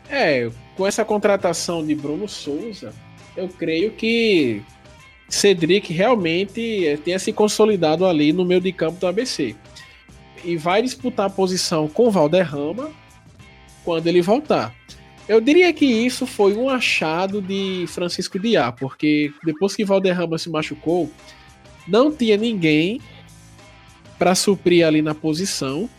[0.10, 2.94] É, com essa contratação de Bruno Souza,
[3.36, 4.62] eu creio que
[5.30, 9.56] Cedric realmente tenha se consolidado ali no meio de campo do ABC.
[10.44, 12.92] E vai disputar a posição com Valderrama
[13.84, 14.76] quando ele voltar.
[15.28, 20.50] Eu diria que isso foi um achado de Francisco Diá, porque depois que Valderrama se
[20.50, 21.10] machucou,
[21.88, 23.00] não tinha ninguém
[24.20, 25.90] para suprir ali na posição.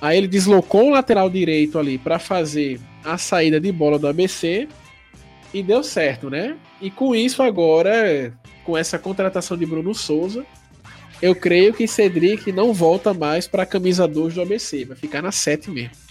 [0.00, 4.68] Aí ele deslocou o lateral direito ali para fazer a saída de bola do ABC
[5.52, 6.56] e deu certo, né?
[6.80, 8.32] E com isso agora,
[8.64, 10.44] com essa contratação de Bruno Souza,
[11.20, 15.22] eu creio que Cedric não volta mais para a camisa 2 do ABC, vai ficar
[15.22, 16.07] na 7 mesmo.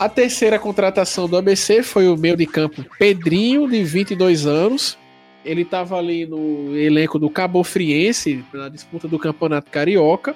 [0.00, 4.98] A terceira contratação do ABC foi o meio de campo Pedrinho, de 22 anos.
[5.44, 10.34] Ele estava ali no elenco do Cabo Friense, na disputa do Campeonato Carioca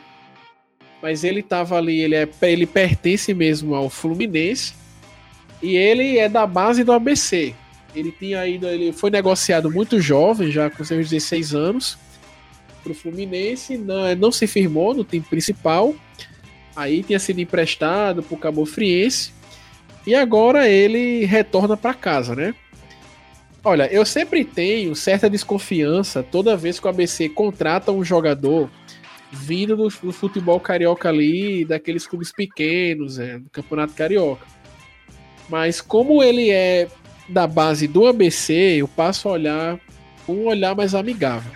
[1.05, 4.73] mas ele tava ali, ele, é, ele pertence mesmo ao Fluminense
[5.63, 7.55] e ele é da base do ABC.
[7.95, 11.99] Ele tinha ido, ele foi negociado muito jovem, já com seus 16 anos,
[12.83, 15.95] para o Fluminense, não, não se firmou no time principal.
[16.75, 19.31] Aí tinha sido emprestado para o Cabo Friense
[20.07, 22.55] e agora ele retorna para casa, né?
[23.65, 28.71] Olha, eu sempre tenho certa desconfiança toda vez que o ABC contrata um jogador
[29.33, 34.47] vindo do, do, futebol carioca ali, daqueles clubes pequenos, é, do Campeonato Carioca.
[35.49, 36.89] Mas como ele é
[37.29, 39.81] da base do ABC, eu passo a olhar
[40.29, 41.53] um olhar mais amigável.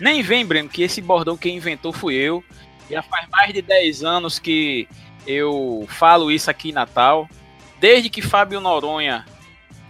[0.00, 2.42] Nem vem, Breno, que esse bordão quem inventou fui eu.
[2.90, 4.86] Já faz mais de 10 anos que
[5.26, 7.28] eu falo isso aqui em Natal.
[7.86, 9.24] Desde que Fábio Noronha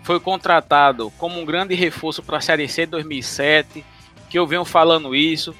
[0.03, 3.83] foi contratado como um grande reforço para a Série C 2007,
[4.29, 5.57] que eu venho falando isso.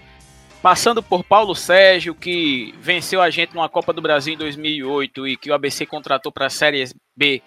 [0.61, 5.37] Passando por Paulo Sérgio, que venceu a gente numa Copa do Brasil em 2008 e
[5.39, 6.85] que o ABC contratou para a Série
[7.17, 7.43] B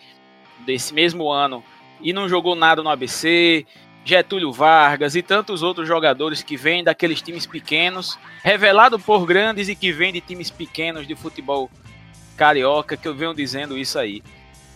[0.66, 1.64] desse mesmo ano
[2.02, 3.68] e não jogou nada no ABC.
[4.04, 9.76] Getúlio Vargas e tantos outros jogadores que vêm daqueles times pequenos, revelado por grandes e
[9.76, 11.70] que vêm de times pequenos de futebol
[12.36, 14.24] carioca, que eu venho dizendo isso aí.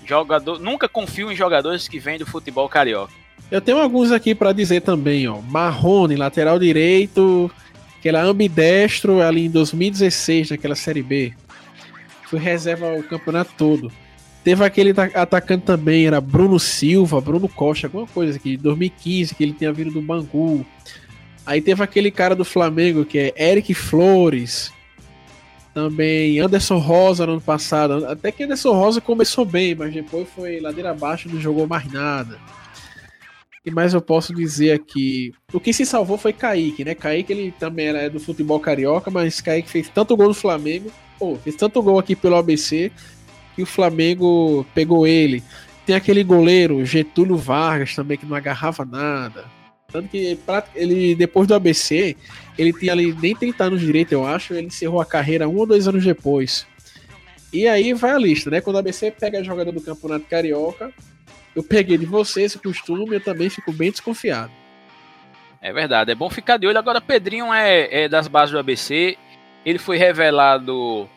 [0.06, 3.14] Jogador, nunca confio em jogadores que vêm do futebol carioca.
[3.50, 5.40] Eu tenho alguns aqui para dizer também, ó.
[5.42, 7.52] Marrone, lateral direito,
[8.00, 11.34] aquela ambidestro ali em 2016, naquela Série B.
[12.24, 13.92] Foi reserva o campeonato todo.
[14.44, 19.54] Teve aquele atacante também, era Bruno Silva, Bruno Costa, alguma coisa aqui, 2015, que ele
[19.54, 20.66] tinha vindo do Bangu.
[21.46, 24.72] Aí teve aquele cara do Flamengo, que é Eric Flores.
[25.74, 28.06] Também Anderson Rosa no ano passado.
[28.06, 32.38] Até que Anderson Rosa começou bem, mas depois foi ladeira abaixo, não jogou mais nada.
[33.66, 35.34] E mais eu posso dizer aqui.
[35.52, 36.94] O que se salvou foi Kaique, né?
[36.94, 41.38] Kaique ele também era do futebol carioca, mas Kaique fez tanto gol no Flamengo, ou
[41.38, 42.92] fez tanto gol aqui pelo ABC,
[43.56, 45.42] que o Flamengo pegou ele.
[45.86, 49.46] Tem aquele goleiro, Getúlio Vargas, também, que não agarrava nada.
[49.94, 50.38] Tanto que
[50.76, 52.18] ele, depois do ABC,
[52.58, 54.56] ele tinha ali nem 30 anos direito, eu acho.
[54.56, 56.66] Ele encerrou a carreira um ou dois anos depois.
[57.54, 58.60] E aí vai a lista, né?
[58.60, 60.92] Quando o ABC pega jogador do Campeonato Carioca,
[61.56, 64.52] eu peguei de você esse costume, eu também fico bem desconfiado.
[65.62, 66.80] É verdade, é bom ficar de olho.
[66.80, 69.16] Agora, Pedrinho é, é das bases do ABC.
[69.64, 71.08] Ele foi revelado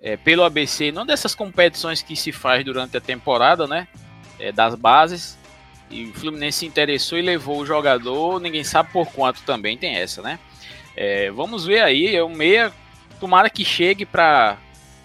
[0.00, 3.86] é, pelo ABC, não dessas competições que se faz durante a temporada, né?
[4.40, 5.38] É, das bases.
[5.90, 8.40] E o Fluminense se interessou e levou o jogador.
[8.40, 10.38] Ninguém sabe por quanto também tem essa, né?
[10.96, 12.14] É, vamos ver aí.
[12.14, 12.72] É um meia.
[13.20, 14.58] Tomara que chegue para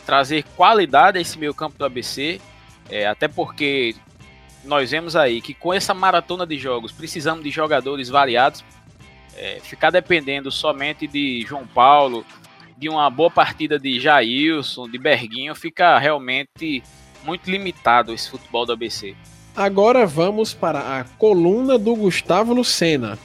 [0.06, 2.41] trazer qualidade a esse meio campo do ABC.
[2.89, 3.96] É, até porque
[4.63, 8.63] nós vemos aí que com essa maratona de jogos precisamos de jogadores variados.
[9.36, 12.26] É, ficar dependendo somente de João Paulo,
[12.78, 16.84] de uma boa partida de Jailson, de Berguinho, fica realmente
[17.24, 19.15] muito limitado esse futebol do ABC.
[19.56, 23.20] Agora vamos para a coluna do Gustavo Lucena.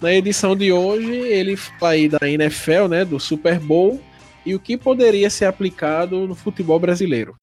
[0.00, 4.00] Na edição de hoje, ele fala aí da NFL, né, do Super Bowl,
[4.44, 7.36] e o que poderia ser aplicado no futebol brasileiro.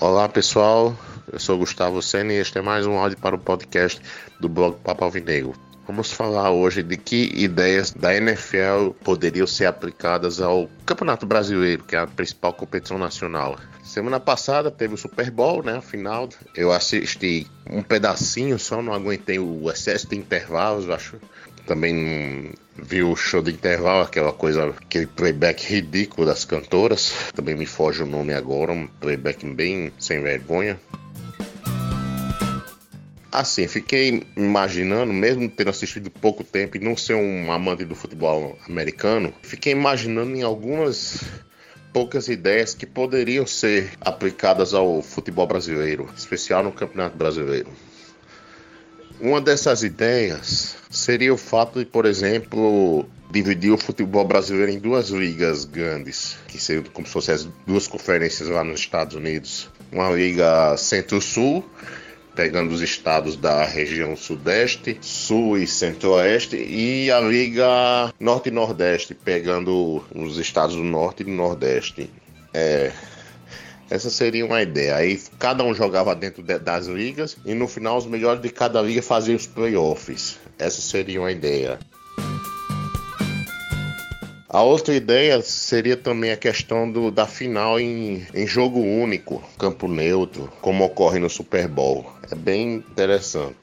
[0.00, 0.96] Olá pessoal,
[1.32, 4.00] eu sou Gustavo Senna e este é mais um áudio para o podcast
[4.40, 5.52] do blog Papo Alvinegro.
[5.86, 11.96] Vamos falar hoje de que ideias da NFL poderiam ser aplicadas ao Campeonato Brasileiro, que
[11.96, 13.58] é a principal competição nacional.
[13.82, 15.78] Semana passada teve o Super Bowl, né?
[15.78, 21.16] Afinal, eu assisti um pedacinho só, não aguentei o excesso de intervalos, acho
[21.66, 27.12] também vi o show de intervalo, aquela coisa, aquele playback ridículo das cantoras.
[27.34, 30.78] Também me foge o nome agora, um playback bem sem vergonha.
[33.32, 38.58] Assim, fiquei imaginando, mesmo tendo assistido pouco tempo e não ser um amante do futebol
[38.68, 41.24] americano, fiquei imaginando em algumas
[41.94, 47.70] poucas ideias que poderiam ser aplicadas ao futebol brasileiro, especial no Campeonato Brasileiro.
[49.18, 55.08] Uma dessas ideias seria o fato de, por exemplo, dividir o futebol brasileiro em duas
[55.08, 59.70] ligas grandes, que seriam como se fossem as duas conferências lá nos Estados Unidos.
[59.90, 61.64] Uma liga Centro-Sul,
[62.34, 69.14] pegando os estados da região Sudeste, Sul e Centro-Oeste, e a liga Norte e Nordeste,
[69.14, 72.10] pegando os estados do Norte e do Nordeste.
[72.54, 72.92] É,
[73.90, 74.96] essa seria uma ideia.
[74.96, 78.80] Aí cada um jogava dentro de, das ligas e no final os melhores de cada
[78.80, 80.38] liga faziam os playoffs.
[80.58, 81.78] Essa seria uma ideia.
[84.52, 89.88] A outra ideia seria também a questão do, da final em, em jogo único, campo
[89.88, 92.12] neutro, como ocorre no Super Bowl.
[92.30, 93.56] É bem interessante.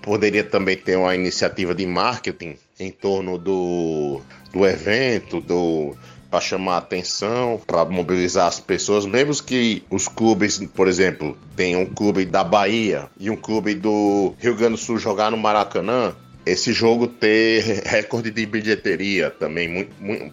[0.00, 4.20] Poderia também ter uma iniciativa de marketing em torno do,
[4.52, 5.96] do evento, do,
[6.30, 11.86] para chamar atenção, para mobilizar as pessoas, mesmo que os clubes, por exemplo, tenham um
[11.86, 16.14] clube da Bahia e um clube do Rio Grande do Sul jogar no Maracanã,
[16.46, 20.32] esse jogo ter recorde de bilheteria também, muito, muito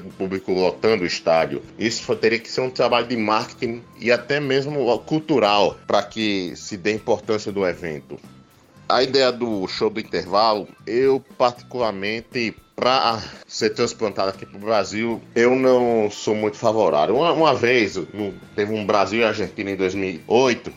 [0.00, 1.62] do público lotando o estádio.
[1.78, 6.76] Isso teria que ser um trabalho de marketing e até mesmo cultural para que se
[6.76, 8.20] dê importância do evento.
[8.86, 15.22] A ideia do show do intervalo, eu particularmente para ser transplantado aqui para o Brasil,
[15.34, 17.16] eu não sou muito favorável.
[17.16, 17.98] Uma, uma vez,
[18.54, 20.72] teve um Brasil e Argentina em 2008,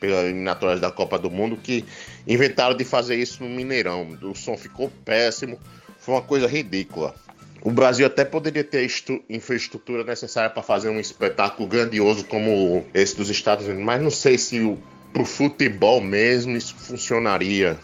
[0.00, 1.84] pelas eliminatórias da Copa do Mundo, que
[2.26, 4.18] inventaram de fazer isso no Mineirão.
[4.22, 5.58] O som ficou péssimo,
[5.98, 7.14] foi uma coisa ridícula.
[7.62, 8.86] O Brasil até poderia ter
[9.28, 14.36] infraestrutura necessária para fazer um espetáculo grandioso como esse dos Estados Unidos, mas não sei
[14.36, 14.78] se o
[15.24, 17.78] futebol mesmo isso funcionaria.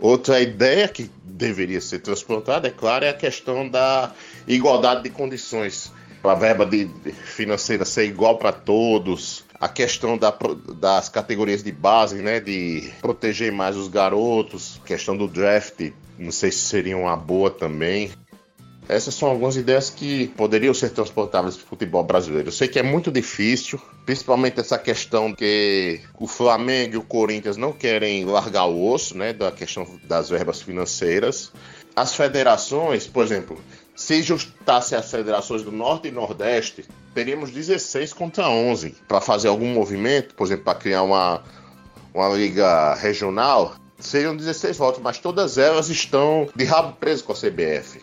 [0.00, 4.12] Outra ideia que deveria ser transplantada, é claro, é a questão da
[4.46, 5.92] igualdade de condições.
[6.24, 6.88] A verba de,
[7.24, 10.36] financeira ser igual para todos, a questão da,
[10.76, 16.52] das categorias de base, né, de proteger mais os garotos, questão do draft, não sei
[16.52, 18.10] se seria uma boa também.
[18.88, 22.48] Essas são algumas ideias que poderiam ser transportáveis para o futebol brasileiro.
[22.48, 27.58] Eu sei que é muito difícil, principalmente essa questão que o Flamengo e o Corinthians
[27.58, 31.52] não querem largar o osso, né, da questão das verbas financeiras.
[31.94, 33.60] As federações, por exemplo,
[33.98, 39.74] se justasse as federações do Norte e Nordeste, teríamos 16 contra 11 para fazer algum
[39.74, 41.42] movimento, por exemplo, para criar uma,
[42.14, 43.74] uma liga regional.
[43.98, 48.00] Seriam 16 votos, mas todas elas estão de rabo preso com a CBF.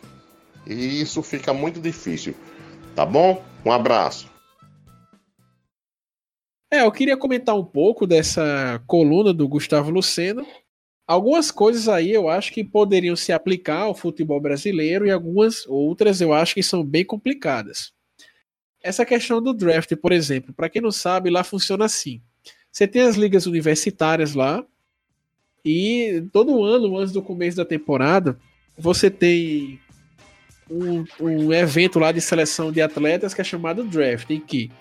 [0.67, 2.35] E isso fica muito difícil.
[2.93, 3.41] Tá bom?
[3.63, 4.29] Um abraço.
[6.69, 10.45] É, eu queria comentar um pouco dessa coluna do Gustavo Lucena.
[11.07, 16.19] Algumas coisas aí eu acho que poderiam se aplicar ao futebol brasileiro e algumas outras
[16.19, 17.93] eu acho que são bem complicadas.
[18.81, 22.21] Essa questão do draft, por exemplo, para quem não sabe, lá funciona assim.
[22.71, 24.65] Você tem as ligas universitárias lá
[25.63, 28.37] e todo ano, antes do começo da temporada,
[28.77, 29.79] você tem
[30.69, 34.71] um, um evento lá de seleção de atletas que é chamado draft, em que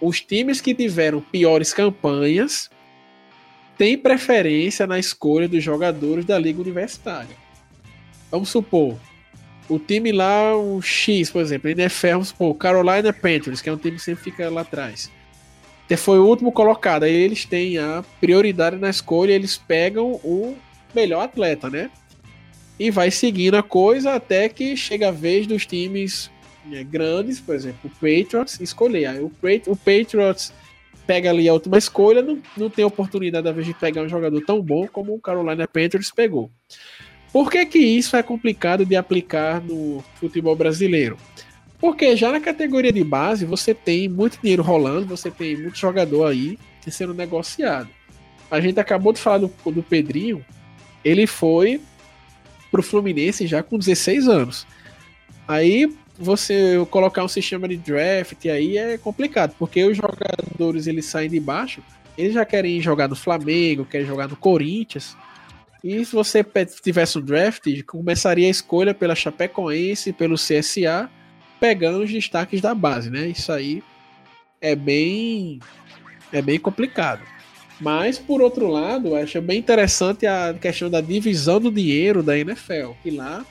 [0.00, 2.70] os times que tiveram piores campanhas
[3.76, 7.36] têm preferência na escolha dos jogadores da liga universitária.
[8.30, 8.96] Vamos supor,
[9.68, 13.78] o time lá, um X, por exemplo, NFL, vamos supor, Carolina Panthers, que é um
[13.78, 15.10] time que sempre fica lá atrás.
[15.96, 20.56] Foi o último colocado, aí eles têm a prioridade na escolha, eles pegam o
[20.94, 21.90] melhor atleta, né?
[22.78, 26.30] e vai seguindo a coisa até que chega a vez dos times
[26.64, 29.06] né, grandes, por exemplo, o Patriots, escolher.
[29.06, 29.32] Aí o,
[29.66, 30.52] o Patriots
[31.06, 34.40] pega ali a última escolha, não, não tem oportunidade, a vez de pegar um jogador
[34.42, 36.50] tão bom como o Carolina Panthers pegou.
[37.32, 41.16] Por que, que isso é complicado de aplicar no futebol brasileiro?
[41.78, 46.26] Porque já na categoria de base você tem muito dinheiro rolando, você tem muito jogador
[46.26, 47.88] aí sendo negociado.
[48.50, 50.44] A gente acabou de falar do, do Pedrinho,
[51.04, 51.80] ele foi
[52.70, 54.66] pro Fluminense já com 16 anos.
[55.46, 61.28] Aí você colocar um sistema de draft aí é complicado, porque os jogadores eles saem
[61.28, 61.82] de baixo,
[62.16, 65.16] eles já querem jogar no Flamengo, querem jogar no Corinthians.
[65.84, 66.44] E se você
[66.82, 71.10] tivesse um draft, começaria a escolha pela Chapecoense, pelo CSA,
[71.60, 73.28] pegando os destaques da base, né?
[73.28, 73.82] Isso aí
[74.60, 75.60] é bem
[76.32, 77.22] é bem complicado.
[77.80, 82.92] Mas, por outro lado, acho bem interessante a questão da divisão do dinheiro da NFL,
[83.02, 83.44] que lá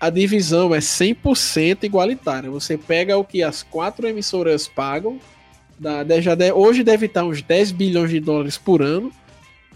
[0.00, 2.50] a divisão é 100% igualitária.
[2.50, 5.18] Você pega o que as quatro emissoras pagam,
[5.78, 9.12] da, já de, hoje deve estar uns 10 bilhões de dólares por ano,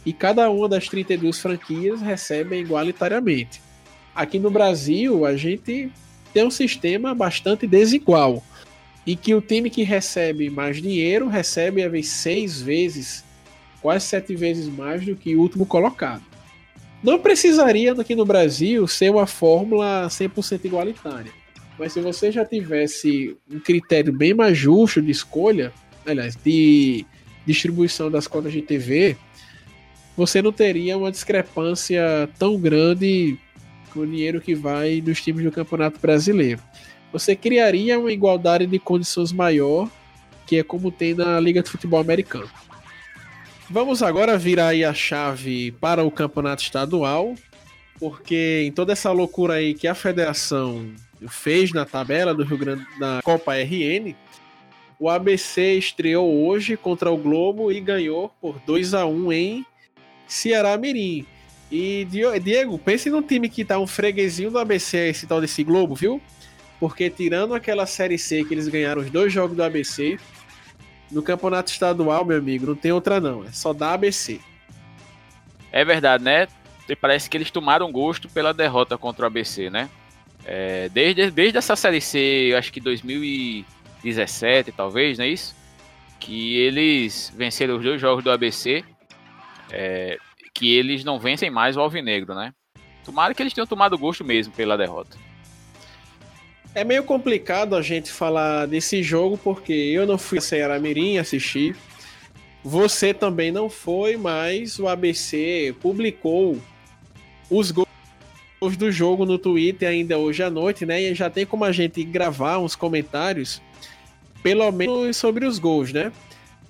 [0.05, 3.61] e cada uma das 32 franquias recebe igualitariamente.
[4.15, 5.91] Aqui no Brasil, a gente
[6.33, 8.43] tem um sistema bastante desigual,
[9.07, 13.25] em que o time que recebe mais dinheiro recebe, às vezes, seis vezes
[13.83, 16.23] quase sete vezes mais do que o último colocado.
[17.03, 21.33] Não precisaria aqui no Brasil ser uma fórmula 100% igualitária.
[21.79, 25.73] Mas se você já tivesse um critério bem mais justo de escolha,
[26.07, 27.05] aliás, de
[27.45, 29.17] distribuição das cotas de TV,
[30.17, 33.37] você não teria uma discrepância tão grande
[33.93, 36.61] com o dinheiro que vai nos times do Campeonato Brasileiro.
[37.13, 39.91] Você criaria uma igualdade de condições maior,
[40.47, 42.49] que é como tem na Liga de Futebol Americano.
[43.73, 47.35] Vamos agora virar aí a chave para o campeonato estadual,
[47.99, 50.93] porque em toda essa loucura aí que a federação
[51.27, 54.15] fez na tabela do Rio Grande na Copa RN,
[55.01, 59.67] o ABC estreou hoje contra o Globo e ganhou por 2 a 1 em
[60.29, 61.25] Ceará Mirim.
[61.71, 62.07] E
[62.43, 66.21] Diego, pense num time que tá um freguesinho do ABC esse tal desse Globo, viu?
[66.79, 70.19] Porque tirando aquela série C que eles ganharam os dois jogos do ABC,
[71.13, 73.45] no campeonato estadual, meu amigo, não tem outra não.
[73.45, 74.41] É só da ABC.
[75.71, 76.49] É verdade, né?
[77.01, 79.89] Parece que eles tomaram gosto pela derrota contra o ABC, né?
[80.45, 82.19] É, desde, desde essa série C,
[82.51, 85.55] eu acho que 2017, talvez, não é isso?
[86.19, 88.85] Que eles venceram os dois jogos do ABC.
[89.71, 90.19] É,
[90.55, 92.53] que eles não vencem mais o Alvinegro, né?
[93.05, 95.17] Tomara que eles tenham tomado gosto mesmo pela derrota.
[96.75, 101.19] É meio complicado a gente falar desse jogo porque eu não fui a Ceará Mirim
[101.19, 101.77] assistir.
[102.65, 106.59] Você também não foi, mas o ABC publicou
[107.51, 107.89] os gols
[108.79, 111.03] do jogo no Twitter ainda hoje à noite, né?
[111.03, 113.61] E já tem como a gente gravar uns comentários,
[114.43, 116.11] pelo menos sobre os gols, né?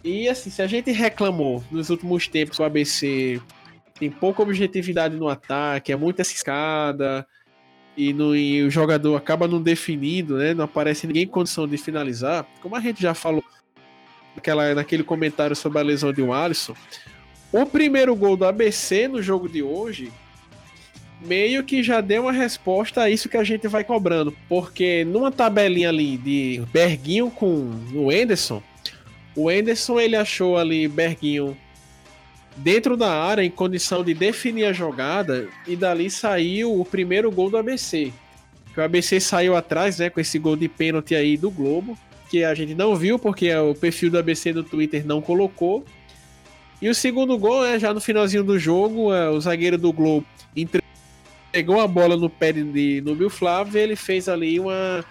[0.02, 3.40] E assim, se a gente reclamou nos últimos tempos o ABC
[4.00, 7.24] tem pouca objetividade no ataque, é muita escada
[7.96, 10.54] e, no, e o jogador acaba não definindo, né?
[10.54, 12.46] Não aparece ninguém em condição de finalizar.
[12.60, 13.44] Como a gente já falou
[14.34, 16.74] naquela, naquele comentário sobre a lesão de um Alisson,
[17.52, 20.10] o primeiro gol do ABC no jogo de hoje
[21.24, 24.34] meio que já deu uma resposta a isso que a gente vai cobrando.
[24.48, 28.62] Porque numa tabelinha ali de Berguinho com o Enderson,
[29.36, 31.56] o Enderson ele achou ali Berguinho
[32.56, 37.50] dentro da área em condição de definir a jogada e dali saiu o primeiro gol
[37.50, 38.12] do ABC.
[38.76, 41.96] o ABC saiu atrás, né, com esse gol de pênalti aí do Globo,
[42.30, 45.84] que a gente não viu porque o perfil do ABC do Twitter não colocou.
[46.80, 50.26] E o segundo gol, né, já no finalzinho do jogo, é, o zagueiro do Globo
[50.56, 55.04] entregou a bola no pé de Nubio Flávio ele fez ali uma,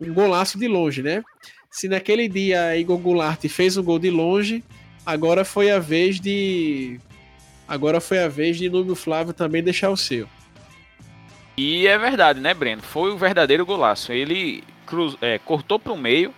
[0.00, 1.22] um golaço de longe, né?
[1.70, 4.62] Se naquele dia Igor Goulart fez um gol de longe,
[5.06, 7.00] agora foi a vez de.
[7.66, 10.28] Agora foi a vez de Núbio Flávio também deixar o seu.
[11.56, 12.82] E é verdade, né, Breno?
[12.82, 14.12] Foi o verdadeiro golaço.
[14.12, 16.34] Ele cruz, é, cortou para o meio,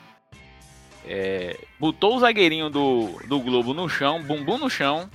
[1.04, 5.10] é, botou o zagueirinho do, do Globo no chão, bumbum no chão,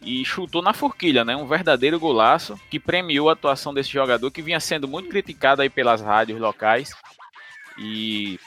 [0.00, 1.36] e chutou na forquilha, né?
[1.36, 5.70] Um verdadeiro golaço que premiou a atuação desse jogador que vinha sendo muito criticado aí
[5.70, 6.92] pelas rádios locais.
[7.78, 8.38] E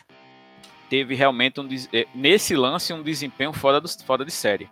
[0.90, 4.70] teve realmente um, é, nesse lance um desempenho fora, do, fora de série.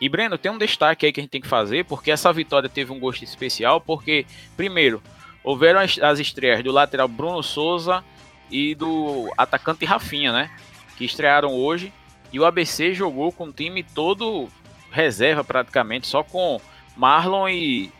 [0.00, 2.68] E Breno, tem um destaque aí que a gente tem que fazer, porque essa vitória
[2.68, 4.26] teve um gosto especial, porque,
[4.56, 5.02] primeiro,
[5.44, 8.04] houveram as, as estreias do lateral Bruno Souza
[8.50, 10.50] e do atacante Rafinha, né?
[10.96, 11.92] Que estrearam hoje.
[12.32, 14.48] E o ABC jogou com o time todo
[14.90, 16.60] reserva praticamente, só com
[16.96, 17.90] Marlon e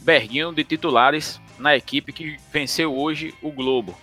[0.00, 3.96] Berguinho de titulares na equipe que venceu hoje o Globo.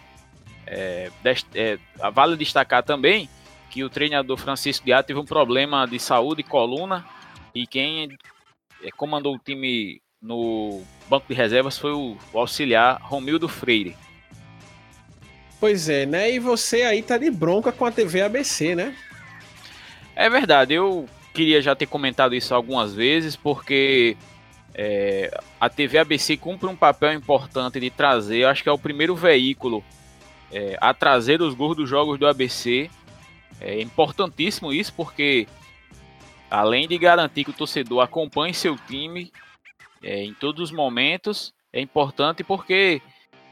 [0.71, 1.09] É,
[1.55, 1.79] é,
[2.13, 3.27] vale destacar também
[3.71, 7.03] que o treinador Francisco Diá teve um problema de saúde e coluna
[7.55, 8.15] e quem
[8.83, 13.97] é, comandou o time no banco de reservas foi o, o auxiliar Romildo Freire.
[15.59, 16.31] Pois é, né?
[16.31, 18.95] E você aí tá de bronca com a TV ABC, né?
[20.15, 24.15] É verdade, eu queria já ter comentado isso algumas vezes, porque
[24.73, 29.15] é, a TV ABC cumpre um papel importante de trazer, acho que é o primeiro
[29.15, 29.83] veículo
[30.51, 32.89] é, a trazer os gols dos jogos do ABC.
[33.61, 35.47] É importantíssimo isso, porque
[36.49, 39.31] além de garantir que o torcedor acompanhe seu time
[40.01, 43.01] é, em todos os momentos, é importante porque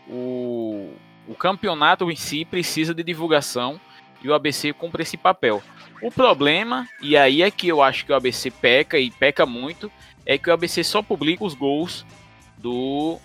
[0.08, 0.94] o,
[1.28, 3.80] o campeonato em si precisa de divulgação
[4.24, 5.62] e o ABC cumpre esse papel.
[6.02, 9.92] O problema, e aí é que eu acho que o ABC peca e peca muito,
[10.26, 12.06] é que o ABC só publica os gols
[12.58, 13.20] do,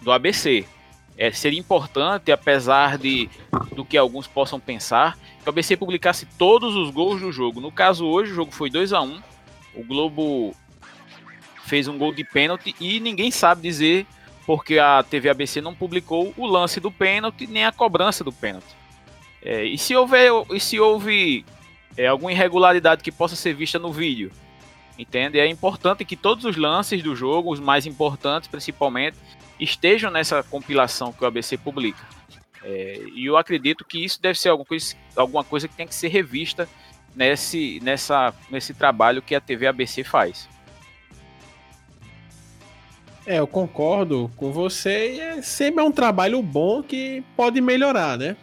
[0.00, 0.66] do ABC.
[1.18, 3.28] É, seria importante, apesar de
[3.74, 7.60] do que alguns possam pensar, que o ABC publicasse todos os gols do jogo.
[7.60, 9.20] No caso hoje, o jogo foi 2 a 1
[9.74, 10.54] O Globo
[11.64, 14.06] fez um gol de pênalti e ninguém sabe dizer
[14.46, 18.74] porque a TV ABC não publicou o lance do pênalti nem a cobrança do pênalti.
[19.42, 21.44] É, e se houver, e se houve
[21.96, 24.32] é, alguma irregularidade que possa ser vista no vídeo,
[24.98, 25.38] entende?
[25.38, 29.18] É importante que todos os lances do jogo, os mais importantes principalmente,
[29.58, 32.04] estejam nessa compilação que o ABC publica.
[32.62, 35.94] É, e eu acredito que isso deve ser alguma coisa, alguma coisa que tem que
[35.94, 36.68] ser revista
[37.14, 40.48] nesse, nessa, nesse trabalho que a TV ABC faz.
[43.26, 48.16] É, eu concordo com você e é sempre é um trabalho bom que pode melhorar,
[48.16, 48.36] né?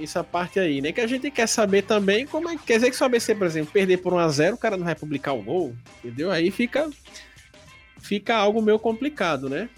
[0.00, 0.92] Essa parte aí, né?
[0.92, 2.56] Que a gente quer saber também como é.
[2.56, 4.94] Quer dizer que se o ABC, por exemplo, perder por 1x0, o cara não vai
[4.94, 6.30] publicar o gol, entendeu?
[6.30, 6.88] Aí fica
[8.04, 9.68] fica algo meio complicado, né?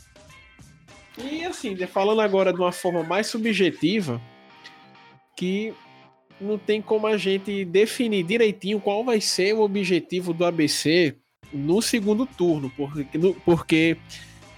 [1.16, 4.20] E assim, falando agora de uma forma mais subjetiva,
[5.36, 5.72] que
[6.40, 11.14] não tem como a gente definir direitinho qual vai ser o objetivo do ABC
[11.52, 13.06] no segundo turno, porque,
[13.44, 13.96] porque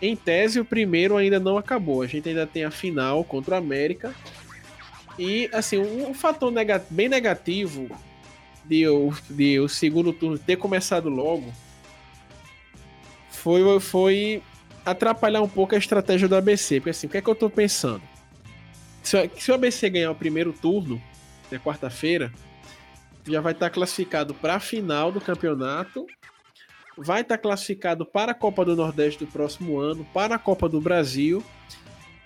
[0.00, 2.02] em tese o primeiro ainda não acabou.
[2.02, 4.14] A gente ainda tem a final contra o América.
[5.18, 6.52] E assim, um, fator
[6.90, 7.88] bem negativo
[8.64, 8.84] de,
[9.30, 11.52] de o segundo turno ter começado logo
[13.38, 14.42] foi, foi
[14.84, 16.80] atrapalhar um pouco a estratégia do ABC.
[16.80, 18.02] Porque assim, o que é que eu tô pensando?
[19.02, 20.96] Se, se o ABC ganhar o primeiro turno,
[21.50, 22.32] na né, quarta-feira,
[23.26, 26.06] já vai estar classificado para a final do campeonato,
[26.96, 30.80] vai estar classificado para a Copa do Nordeste do próximo ano, para a Copa do
[30.80, 31.42] Brasil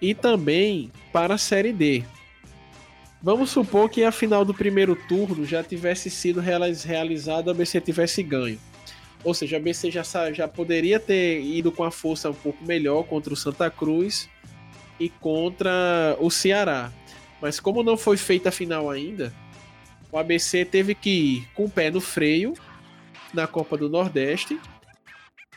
[0.00, 2.04] e também para a Série D.
[3.22, 8.22] Vamos supor que a final do primeiro turno já tivesse sido realizada, a ABC tivesse
[8.22, 8.58] ganho.
[9.24, 10.02] Ou seja, a ABC já,
[10.32, 14.28] já poderia ter ido com a força um pouco melhor contra o Santa Cruz
[14.98, 16.90] e contra o Ceará.
[17.40, 19.32] Mas como não foi feita a final ainda,
[20.10, 22.54] o ABC teve que ir com o pé no freio
[23.32, 24.60] na Copa do Nordeste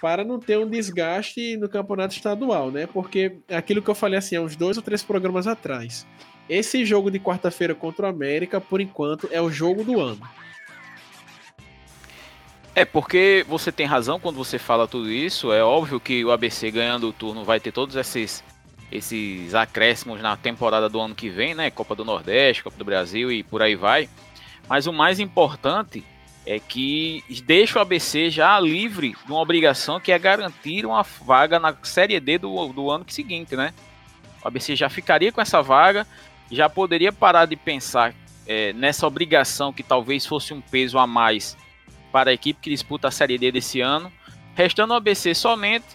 [0.01, 2.87] para não ter um desgaste no campeonato estadual, né?
[2.87, 6.05] Porque aquilo que eu falei assim há uns dois ou três programas atrás.
[6.47, 10.21] Esse jogo de quarta-feira contra o América, por enquanto, é o jogo do ano.
[12.75, 15.53] É, porque você tem razão quando você fala tudo isso.
[15.53, 18.43] É óbvio que o ABC ganhando o turno vai ter todos esses,
[18.91, 21.71] esses acréscimos na temporada do ano que vem, né?
[21.71, 24.09] Copa do Nordeste, Copa do Brasil e por aí vai.
[24.67, 26.03] Mas o mais importante
[26.45, 31.57] é que deixa o ABC já livre de uma obrigação que é garantir uma vaga
[31.59, 33.73] na Série D do, do ano seguinte, né?
[34.43, 36.05] O ABC já ficaria com essa vaga,
[36.51, 38.13] já poderia parar de pensar
[38.45, 41.55] é, nessa obrigação que talvez fosse um peso a mais
[42.15, 44.09] para a equipe que disputa a Série D desse ano,
[44.55, 45.85] restando ao ABC somente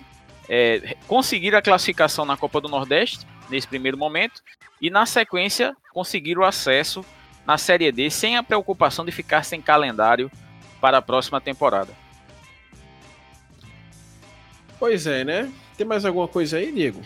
[0.47, 4.43] é, conseguir a classificação na Copa do Nordeste, nesse primeiro momento,
[4.83, 7.03] e na sequência conseguir o acesso
[7.47, 10.31] na Série D sem a preocupação de ficar sem calendário
[10.79, 11.95] para a próxima temporada.
[14.79, 15.51] Pois é, né?
[15.75, 17.01] Tem mais alguma coisa aí, Diego?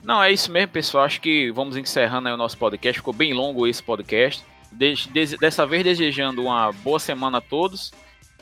[0.00, 1.06] Não, é isso mesmo, pessoal.
[1.06, 3.00] Acho que vamos encerrando o nosso podcast.
[3.00, 4.44] Ficou bem longo esse podcast.
[4.72, 7.92] Dessa vez desejando uma boa semana a todos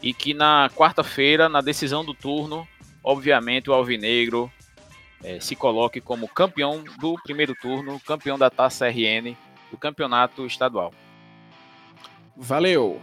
[0.02, 2.66] e que na quarta-feira, na decisão do turno,
[3.02, 4.50] obviamente o Alvinegro
[5.22, 9.36] é, se coloque como campeão do primeiro turno, campeão da Taça RN
[9.70, 10.92] do campeonato estadual.
[12.36, 13.00] Valeu!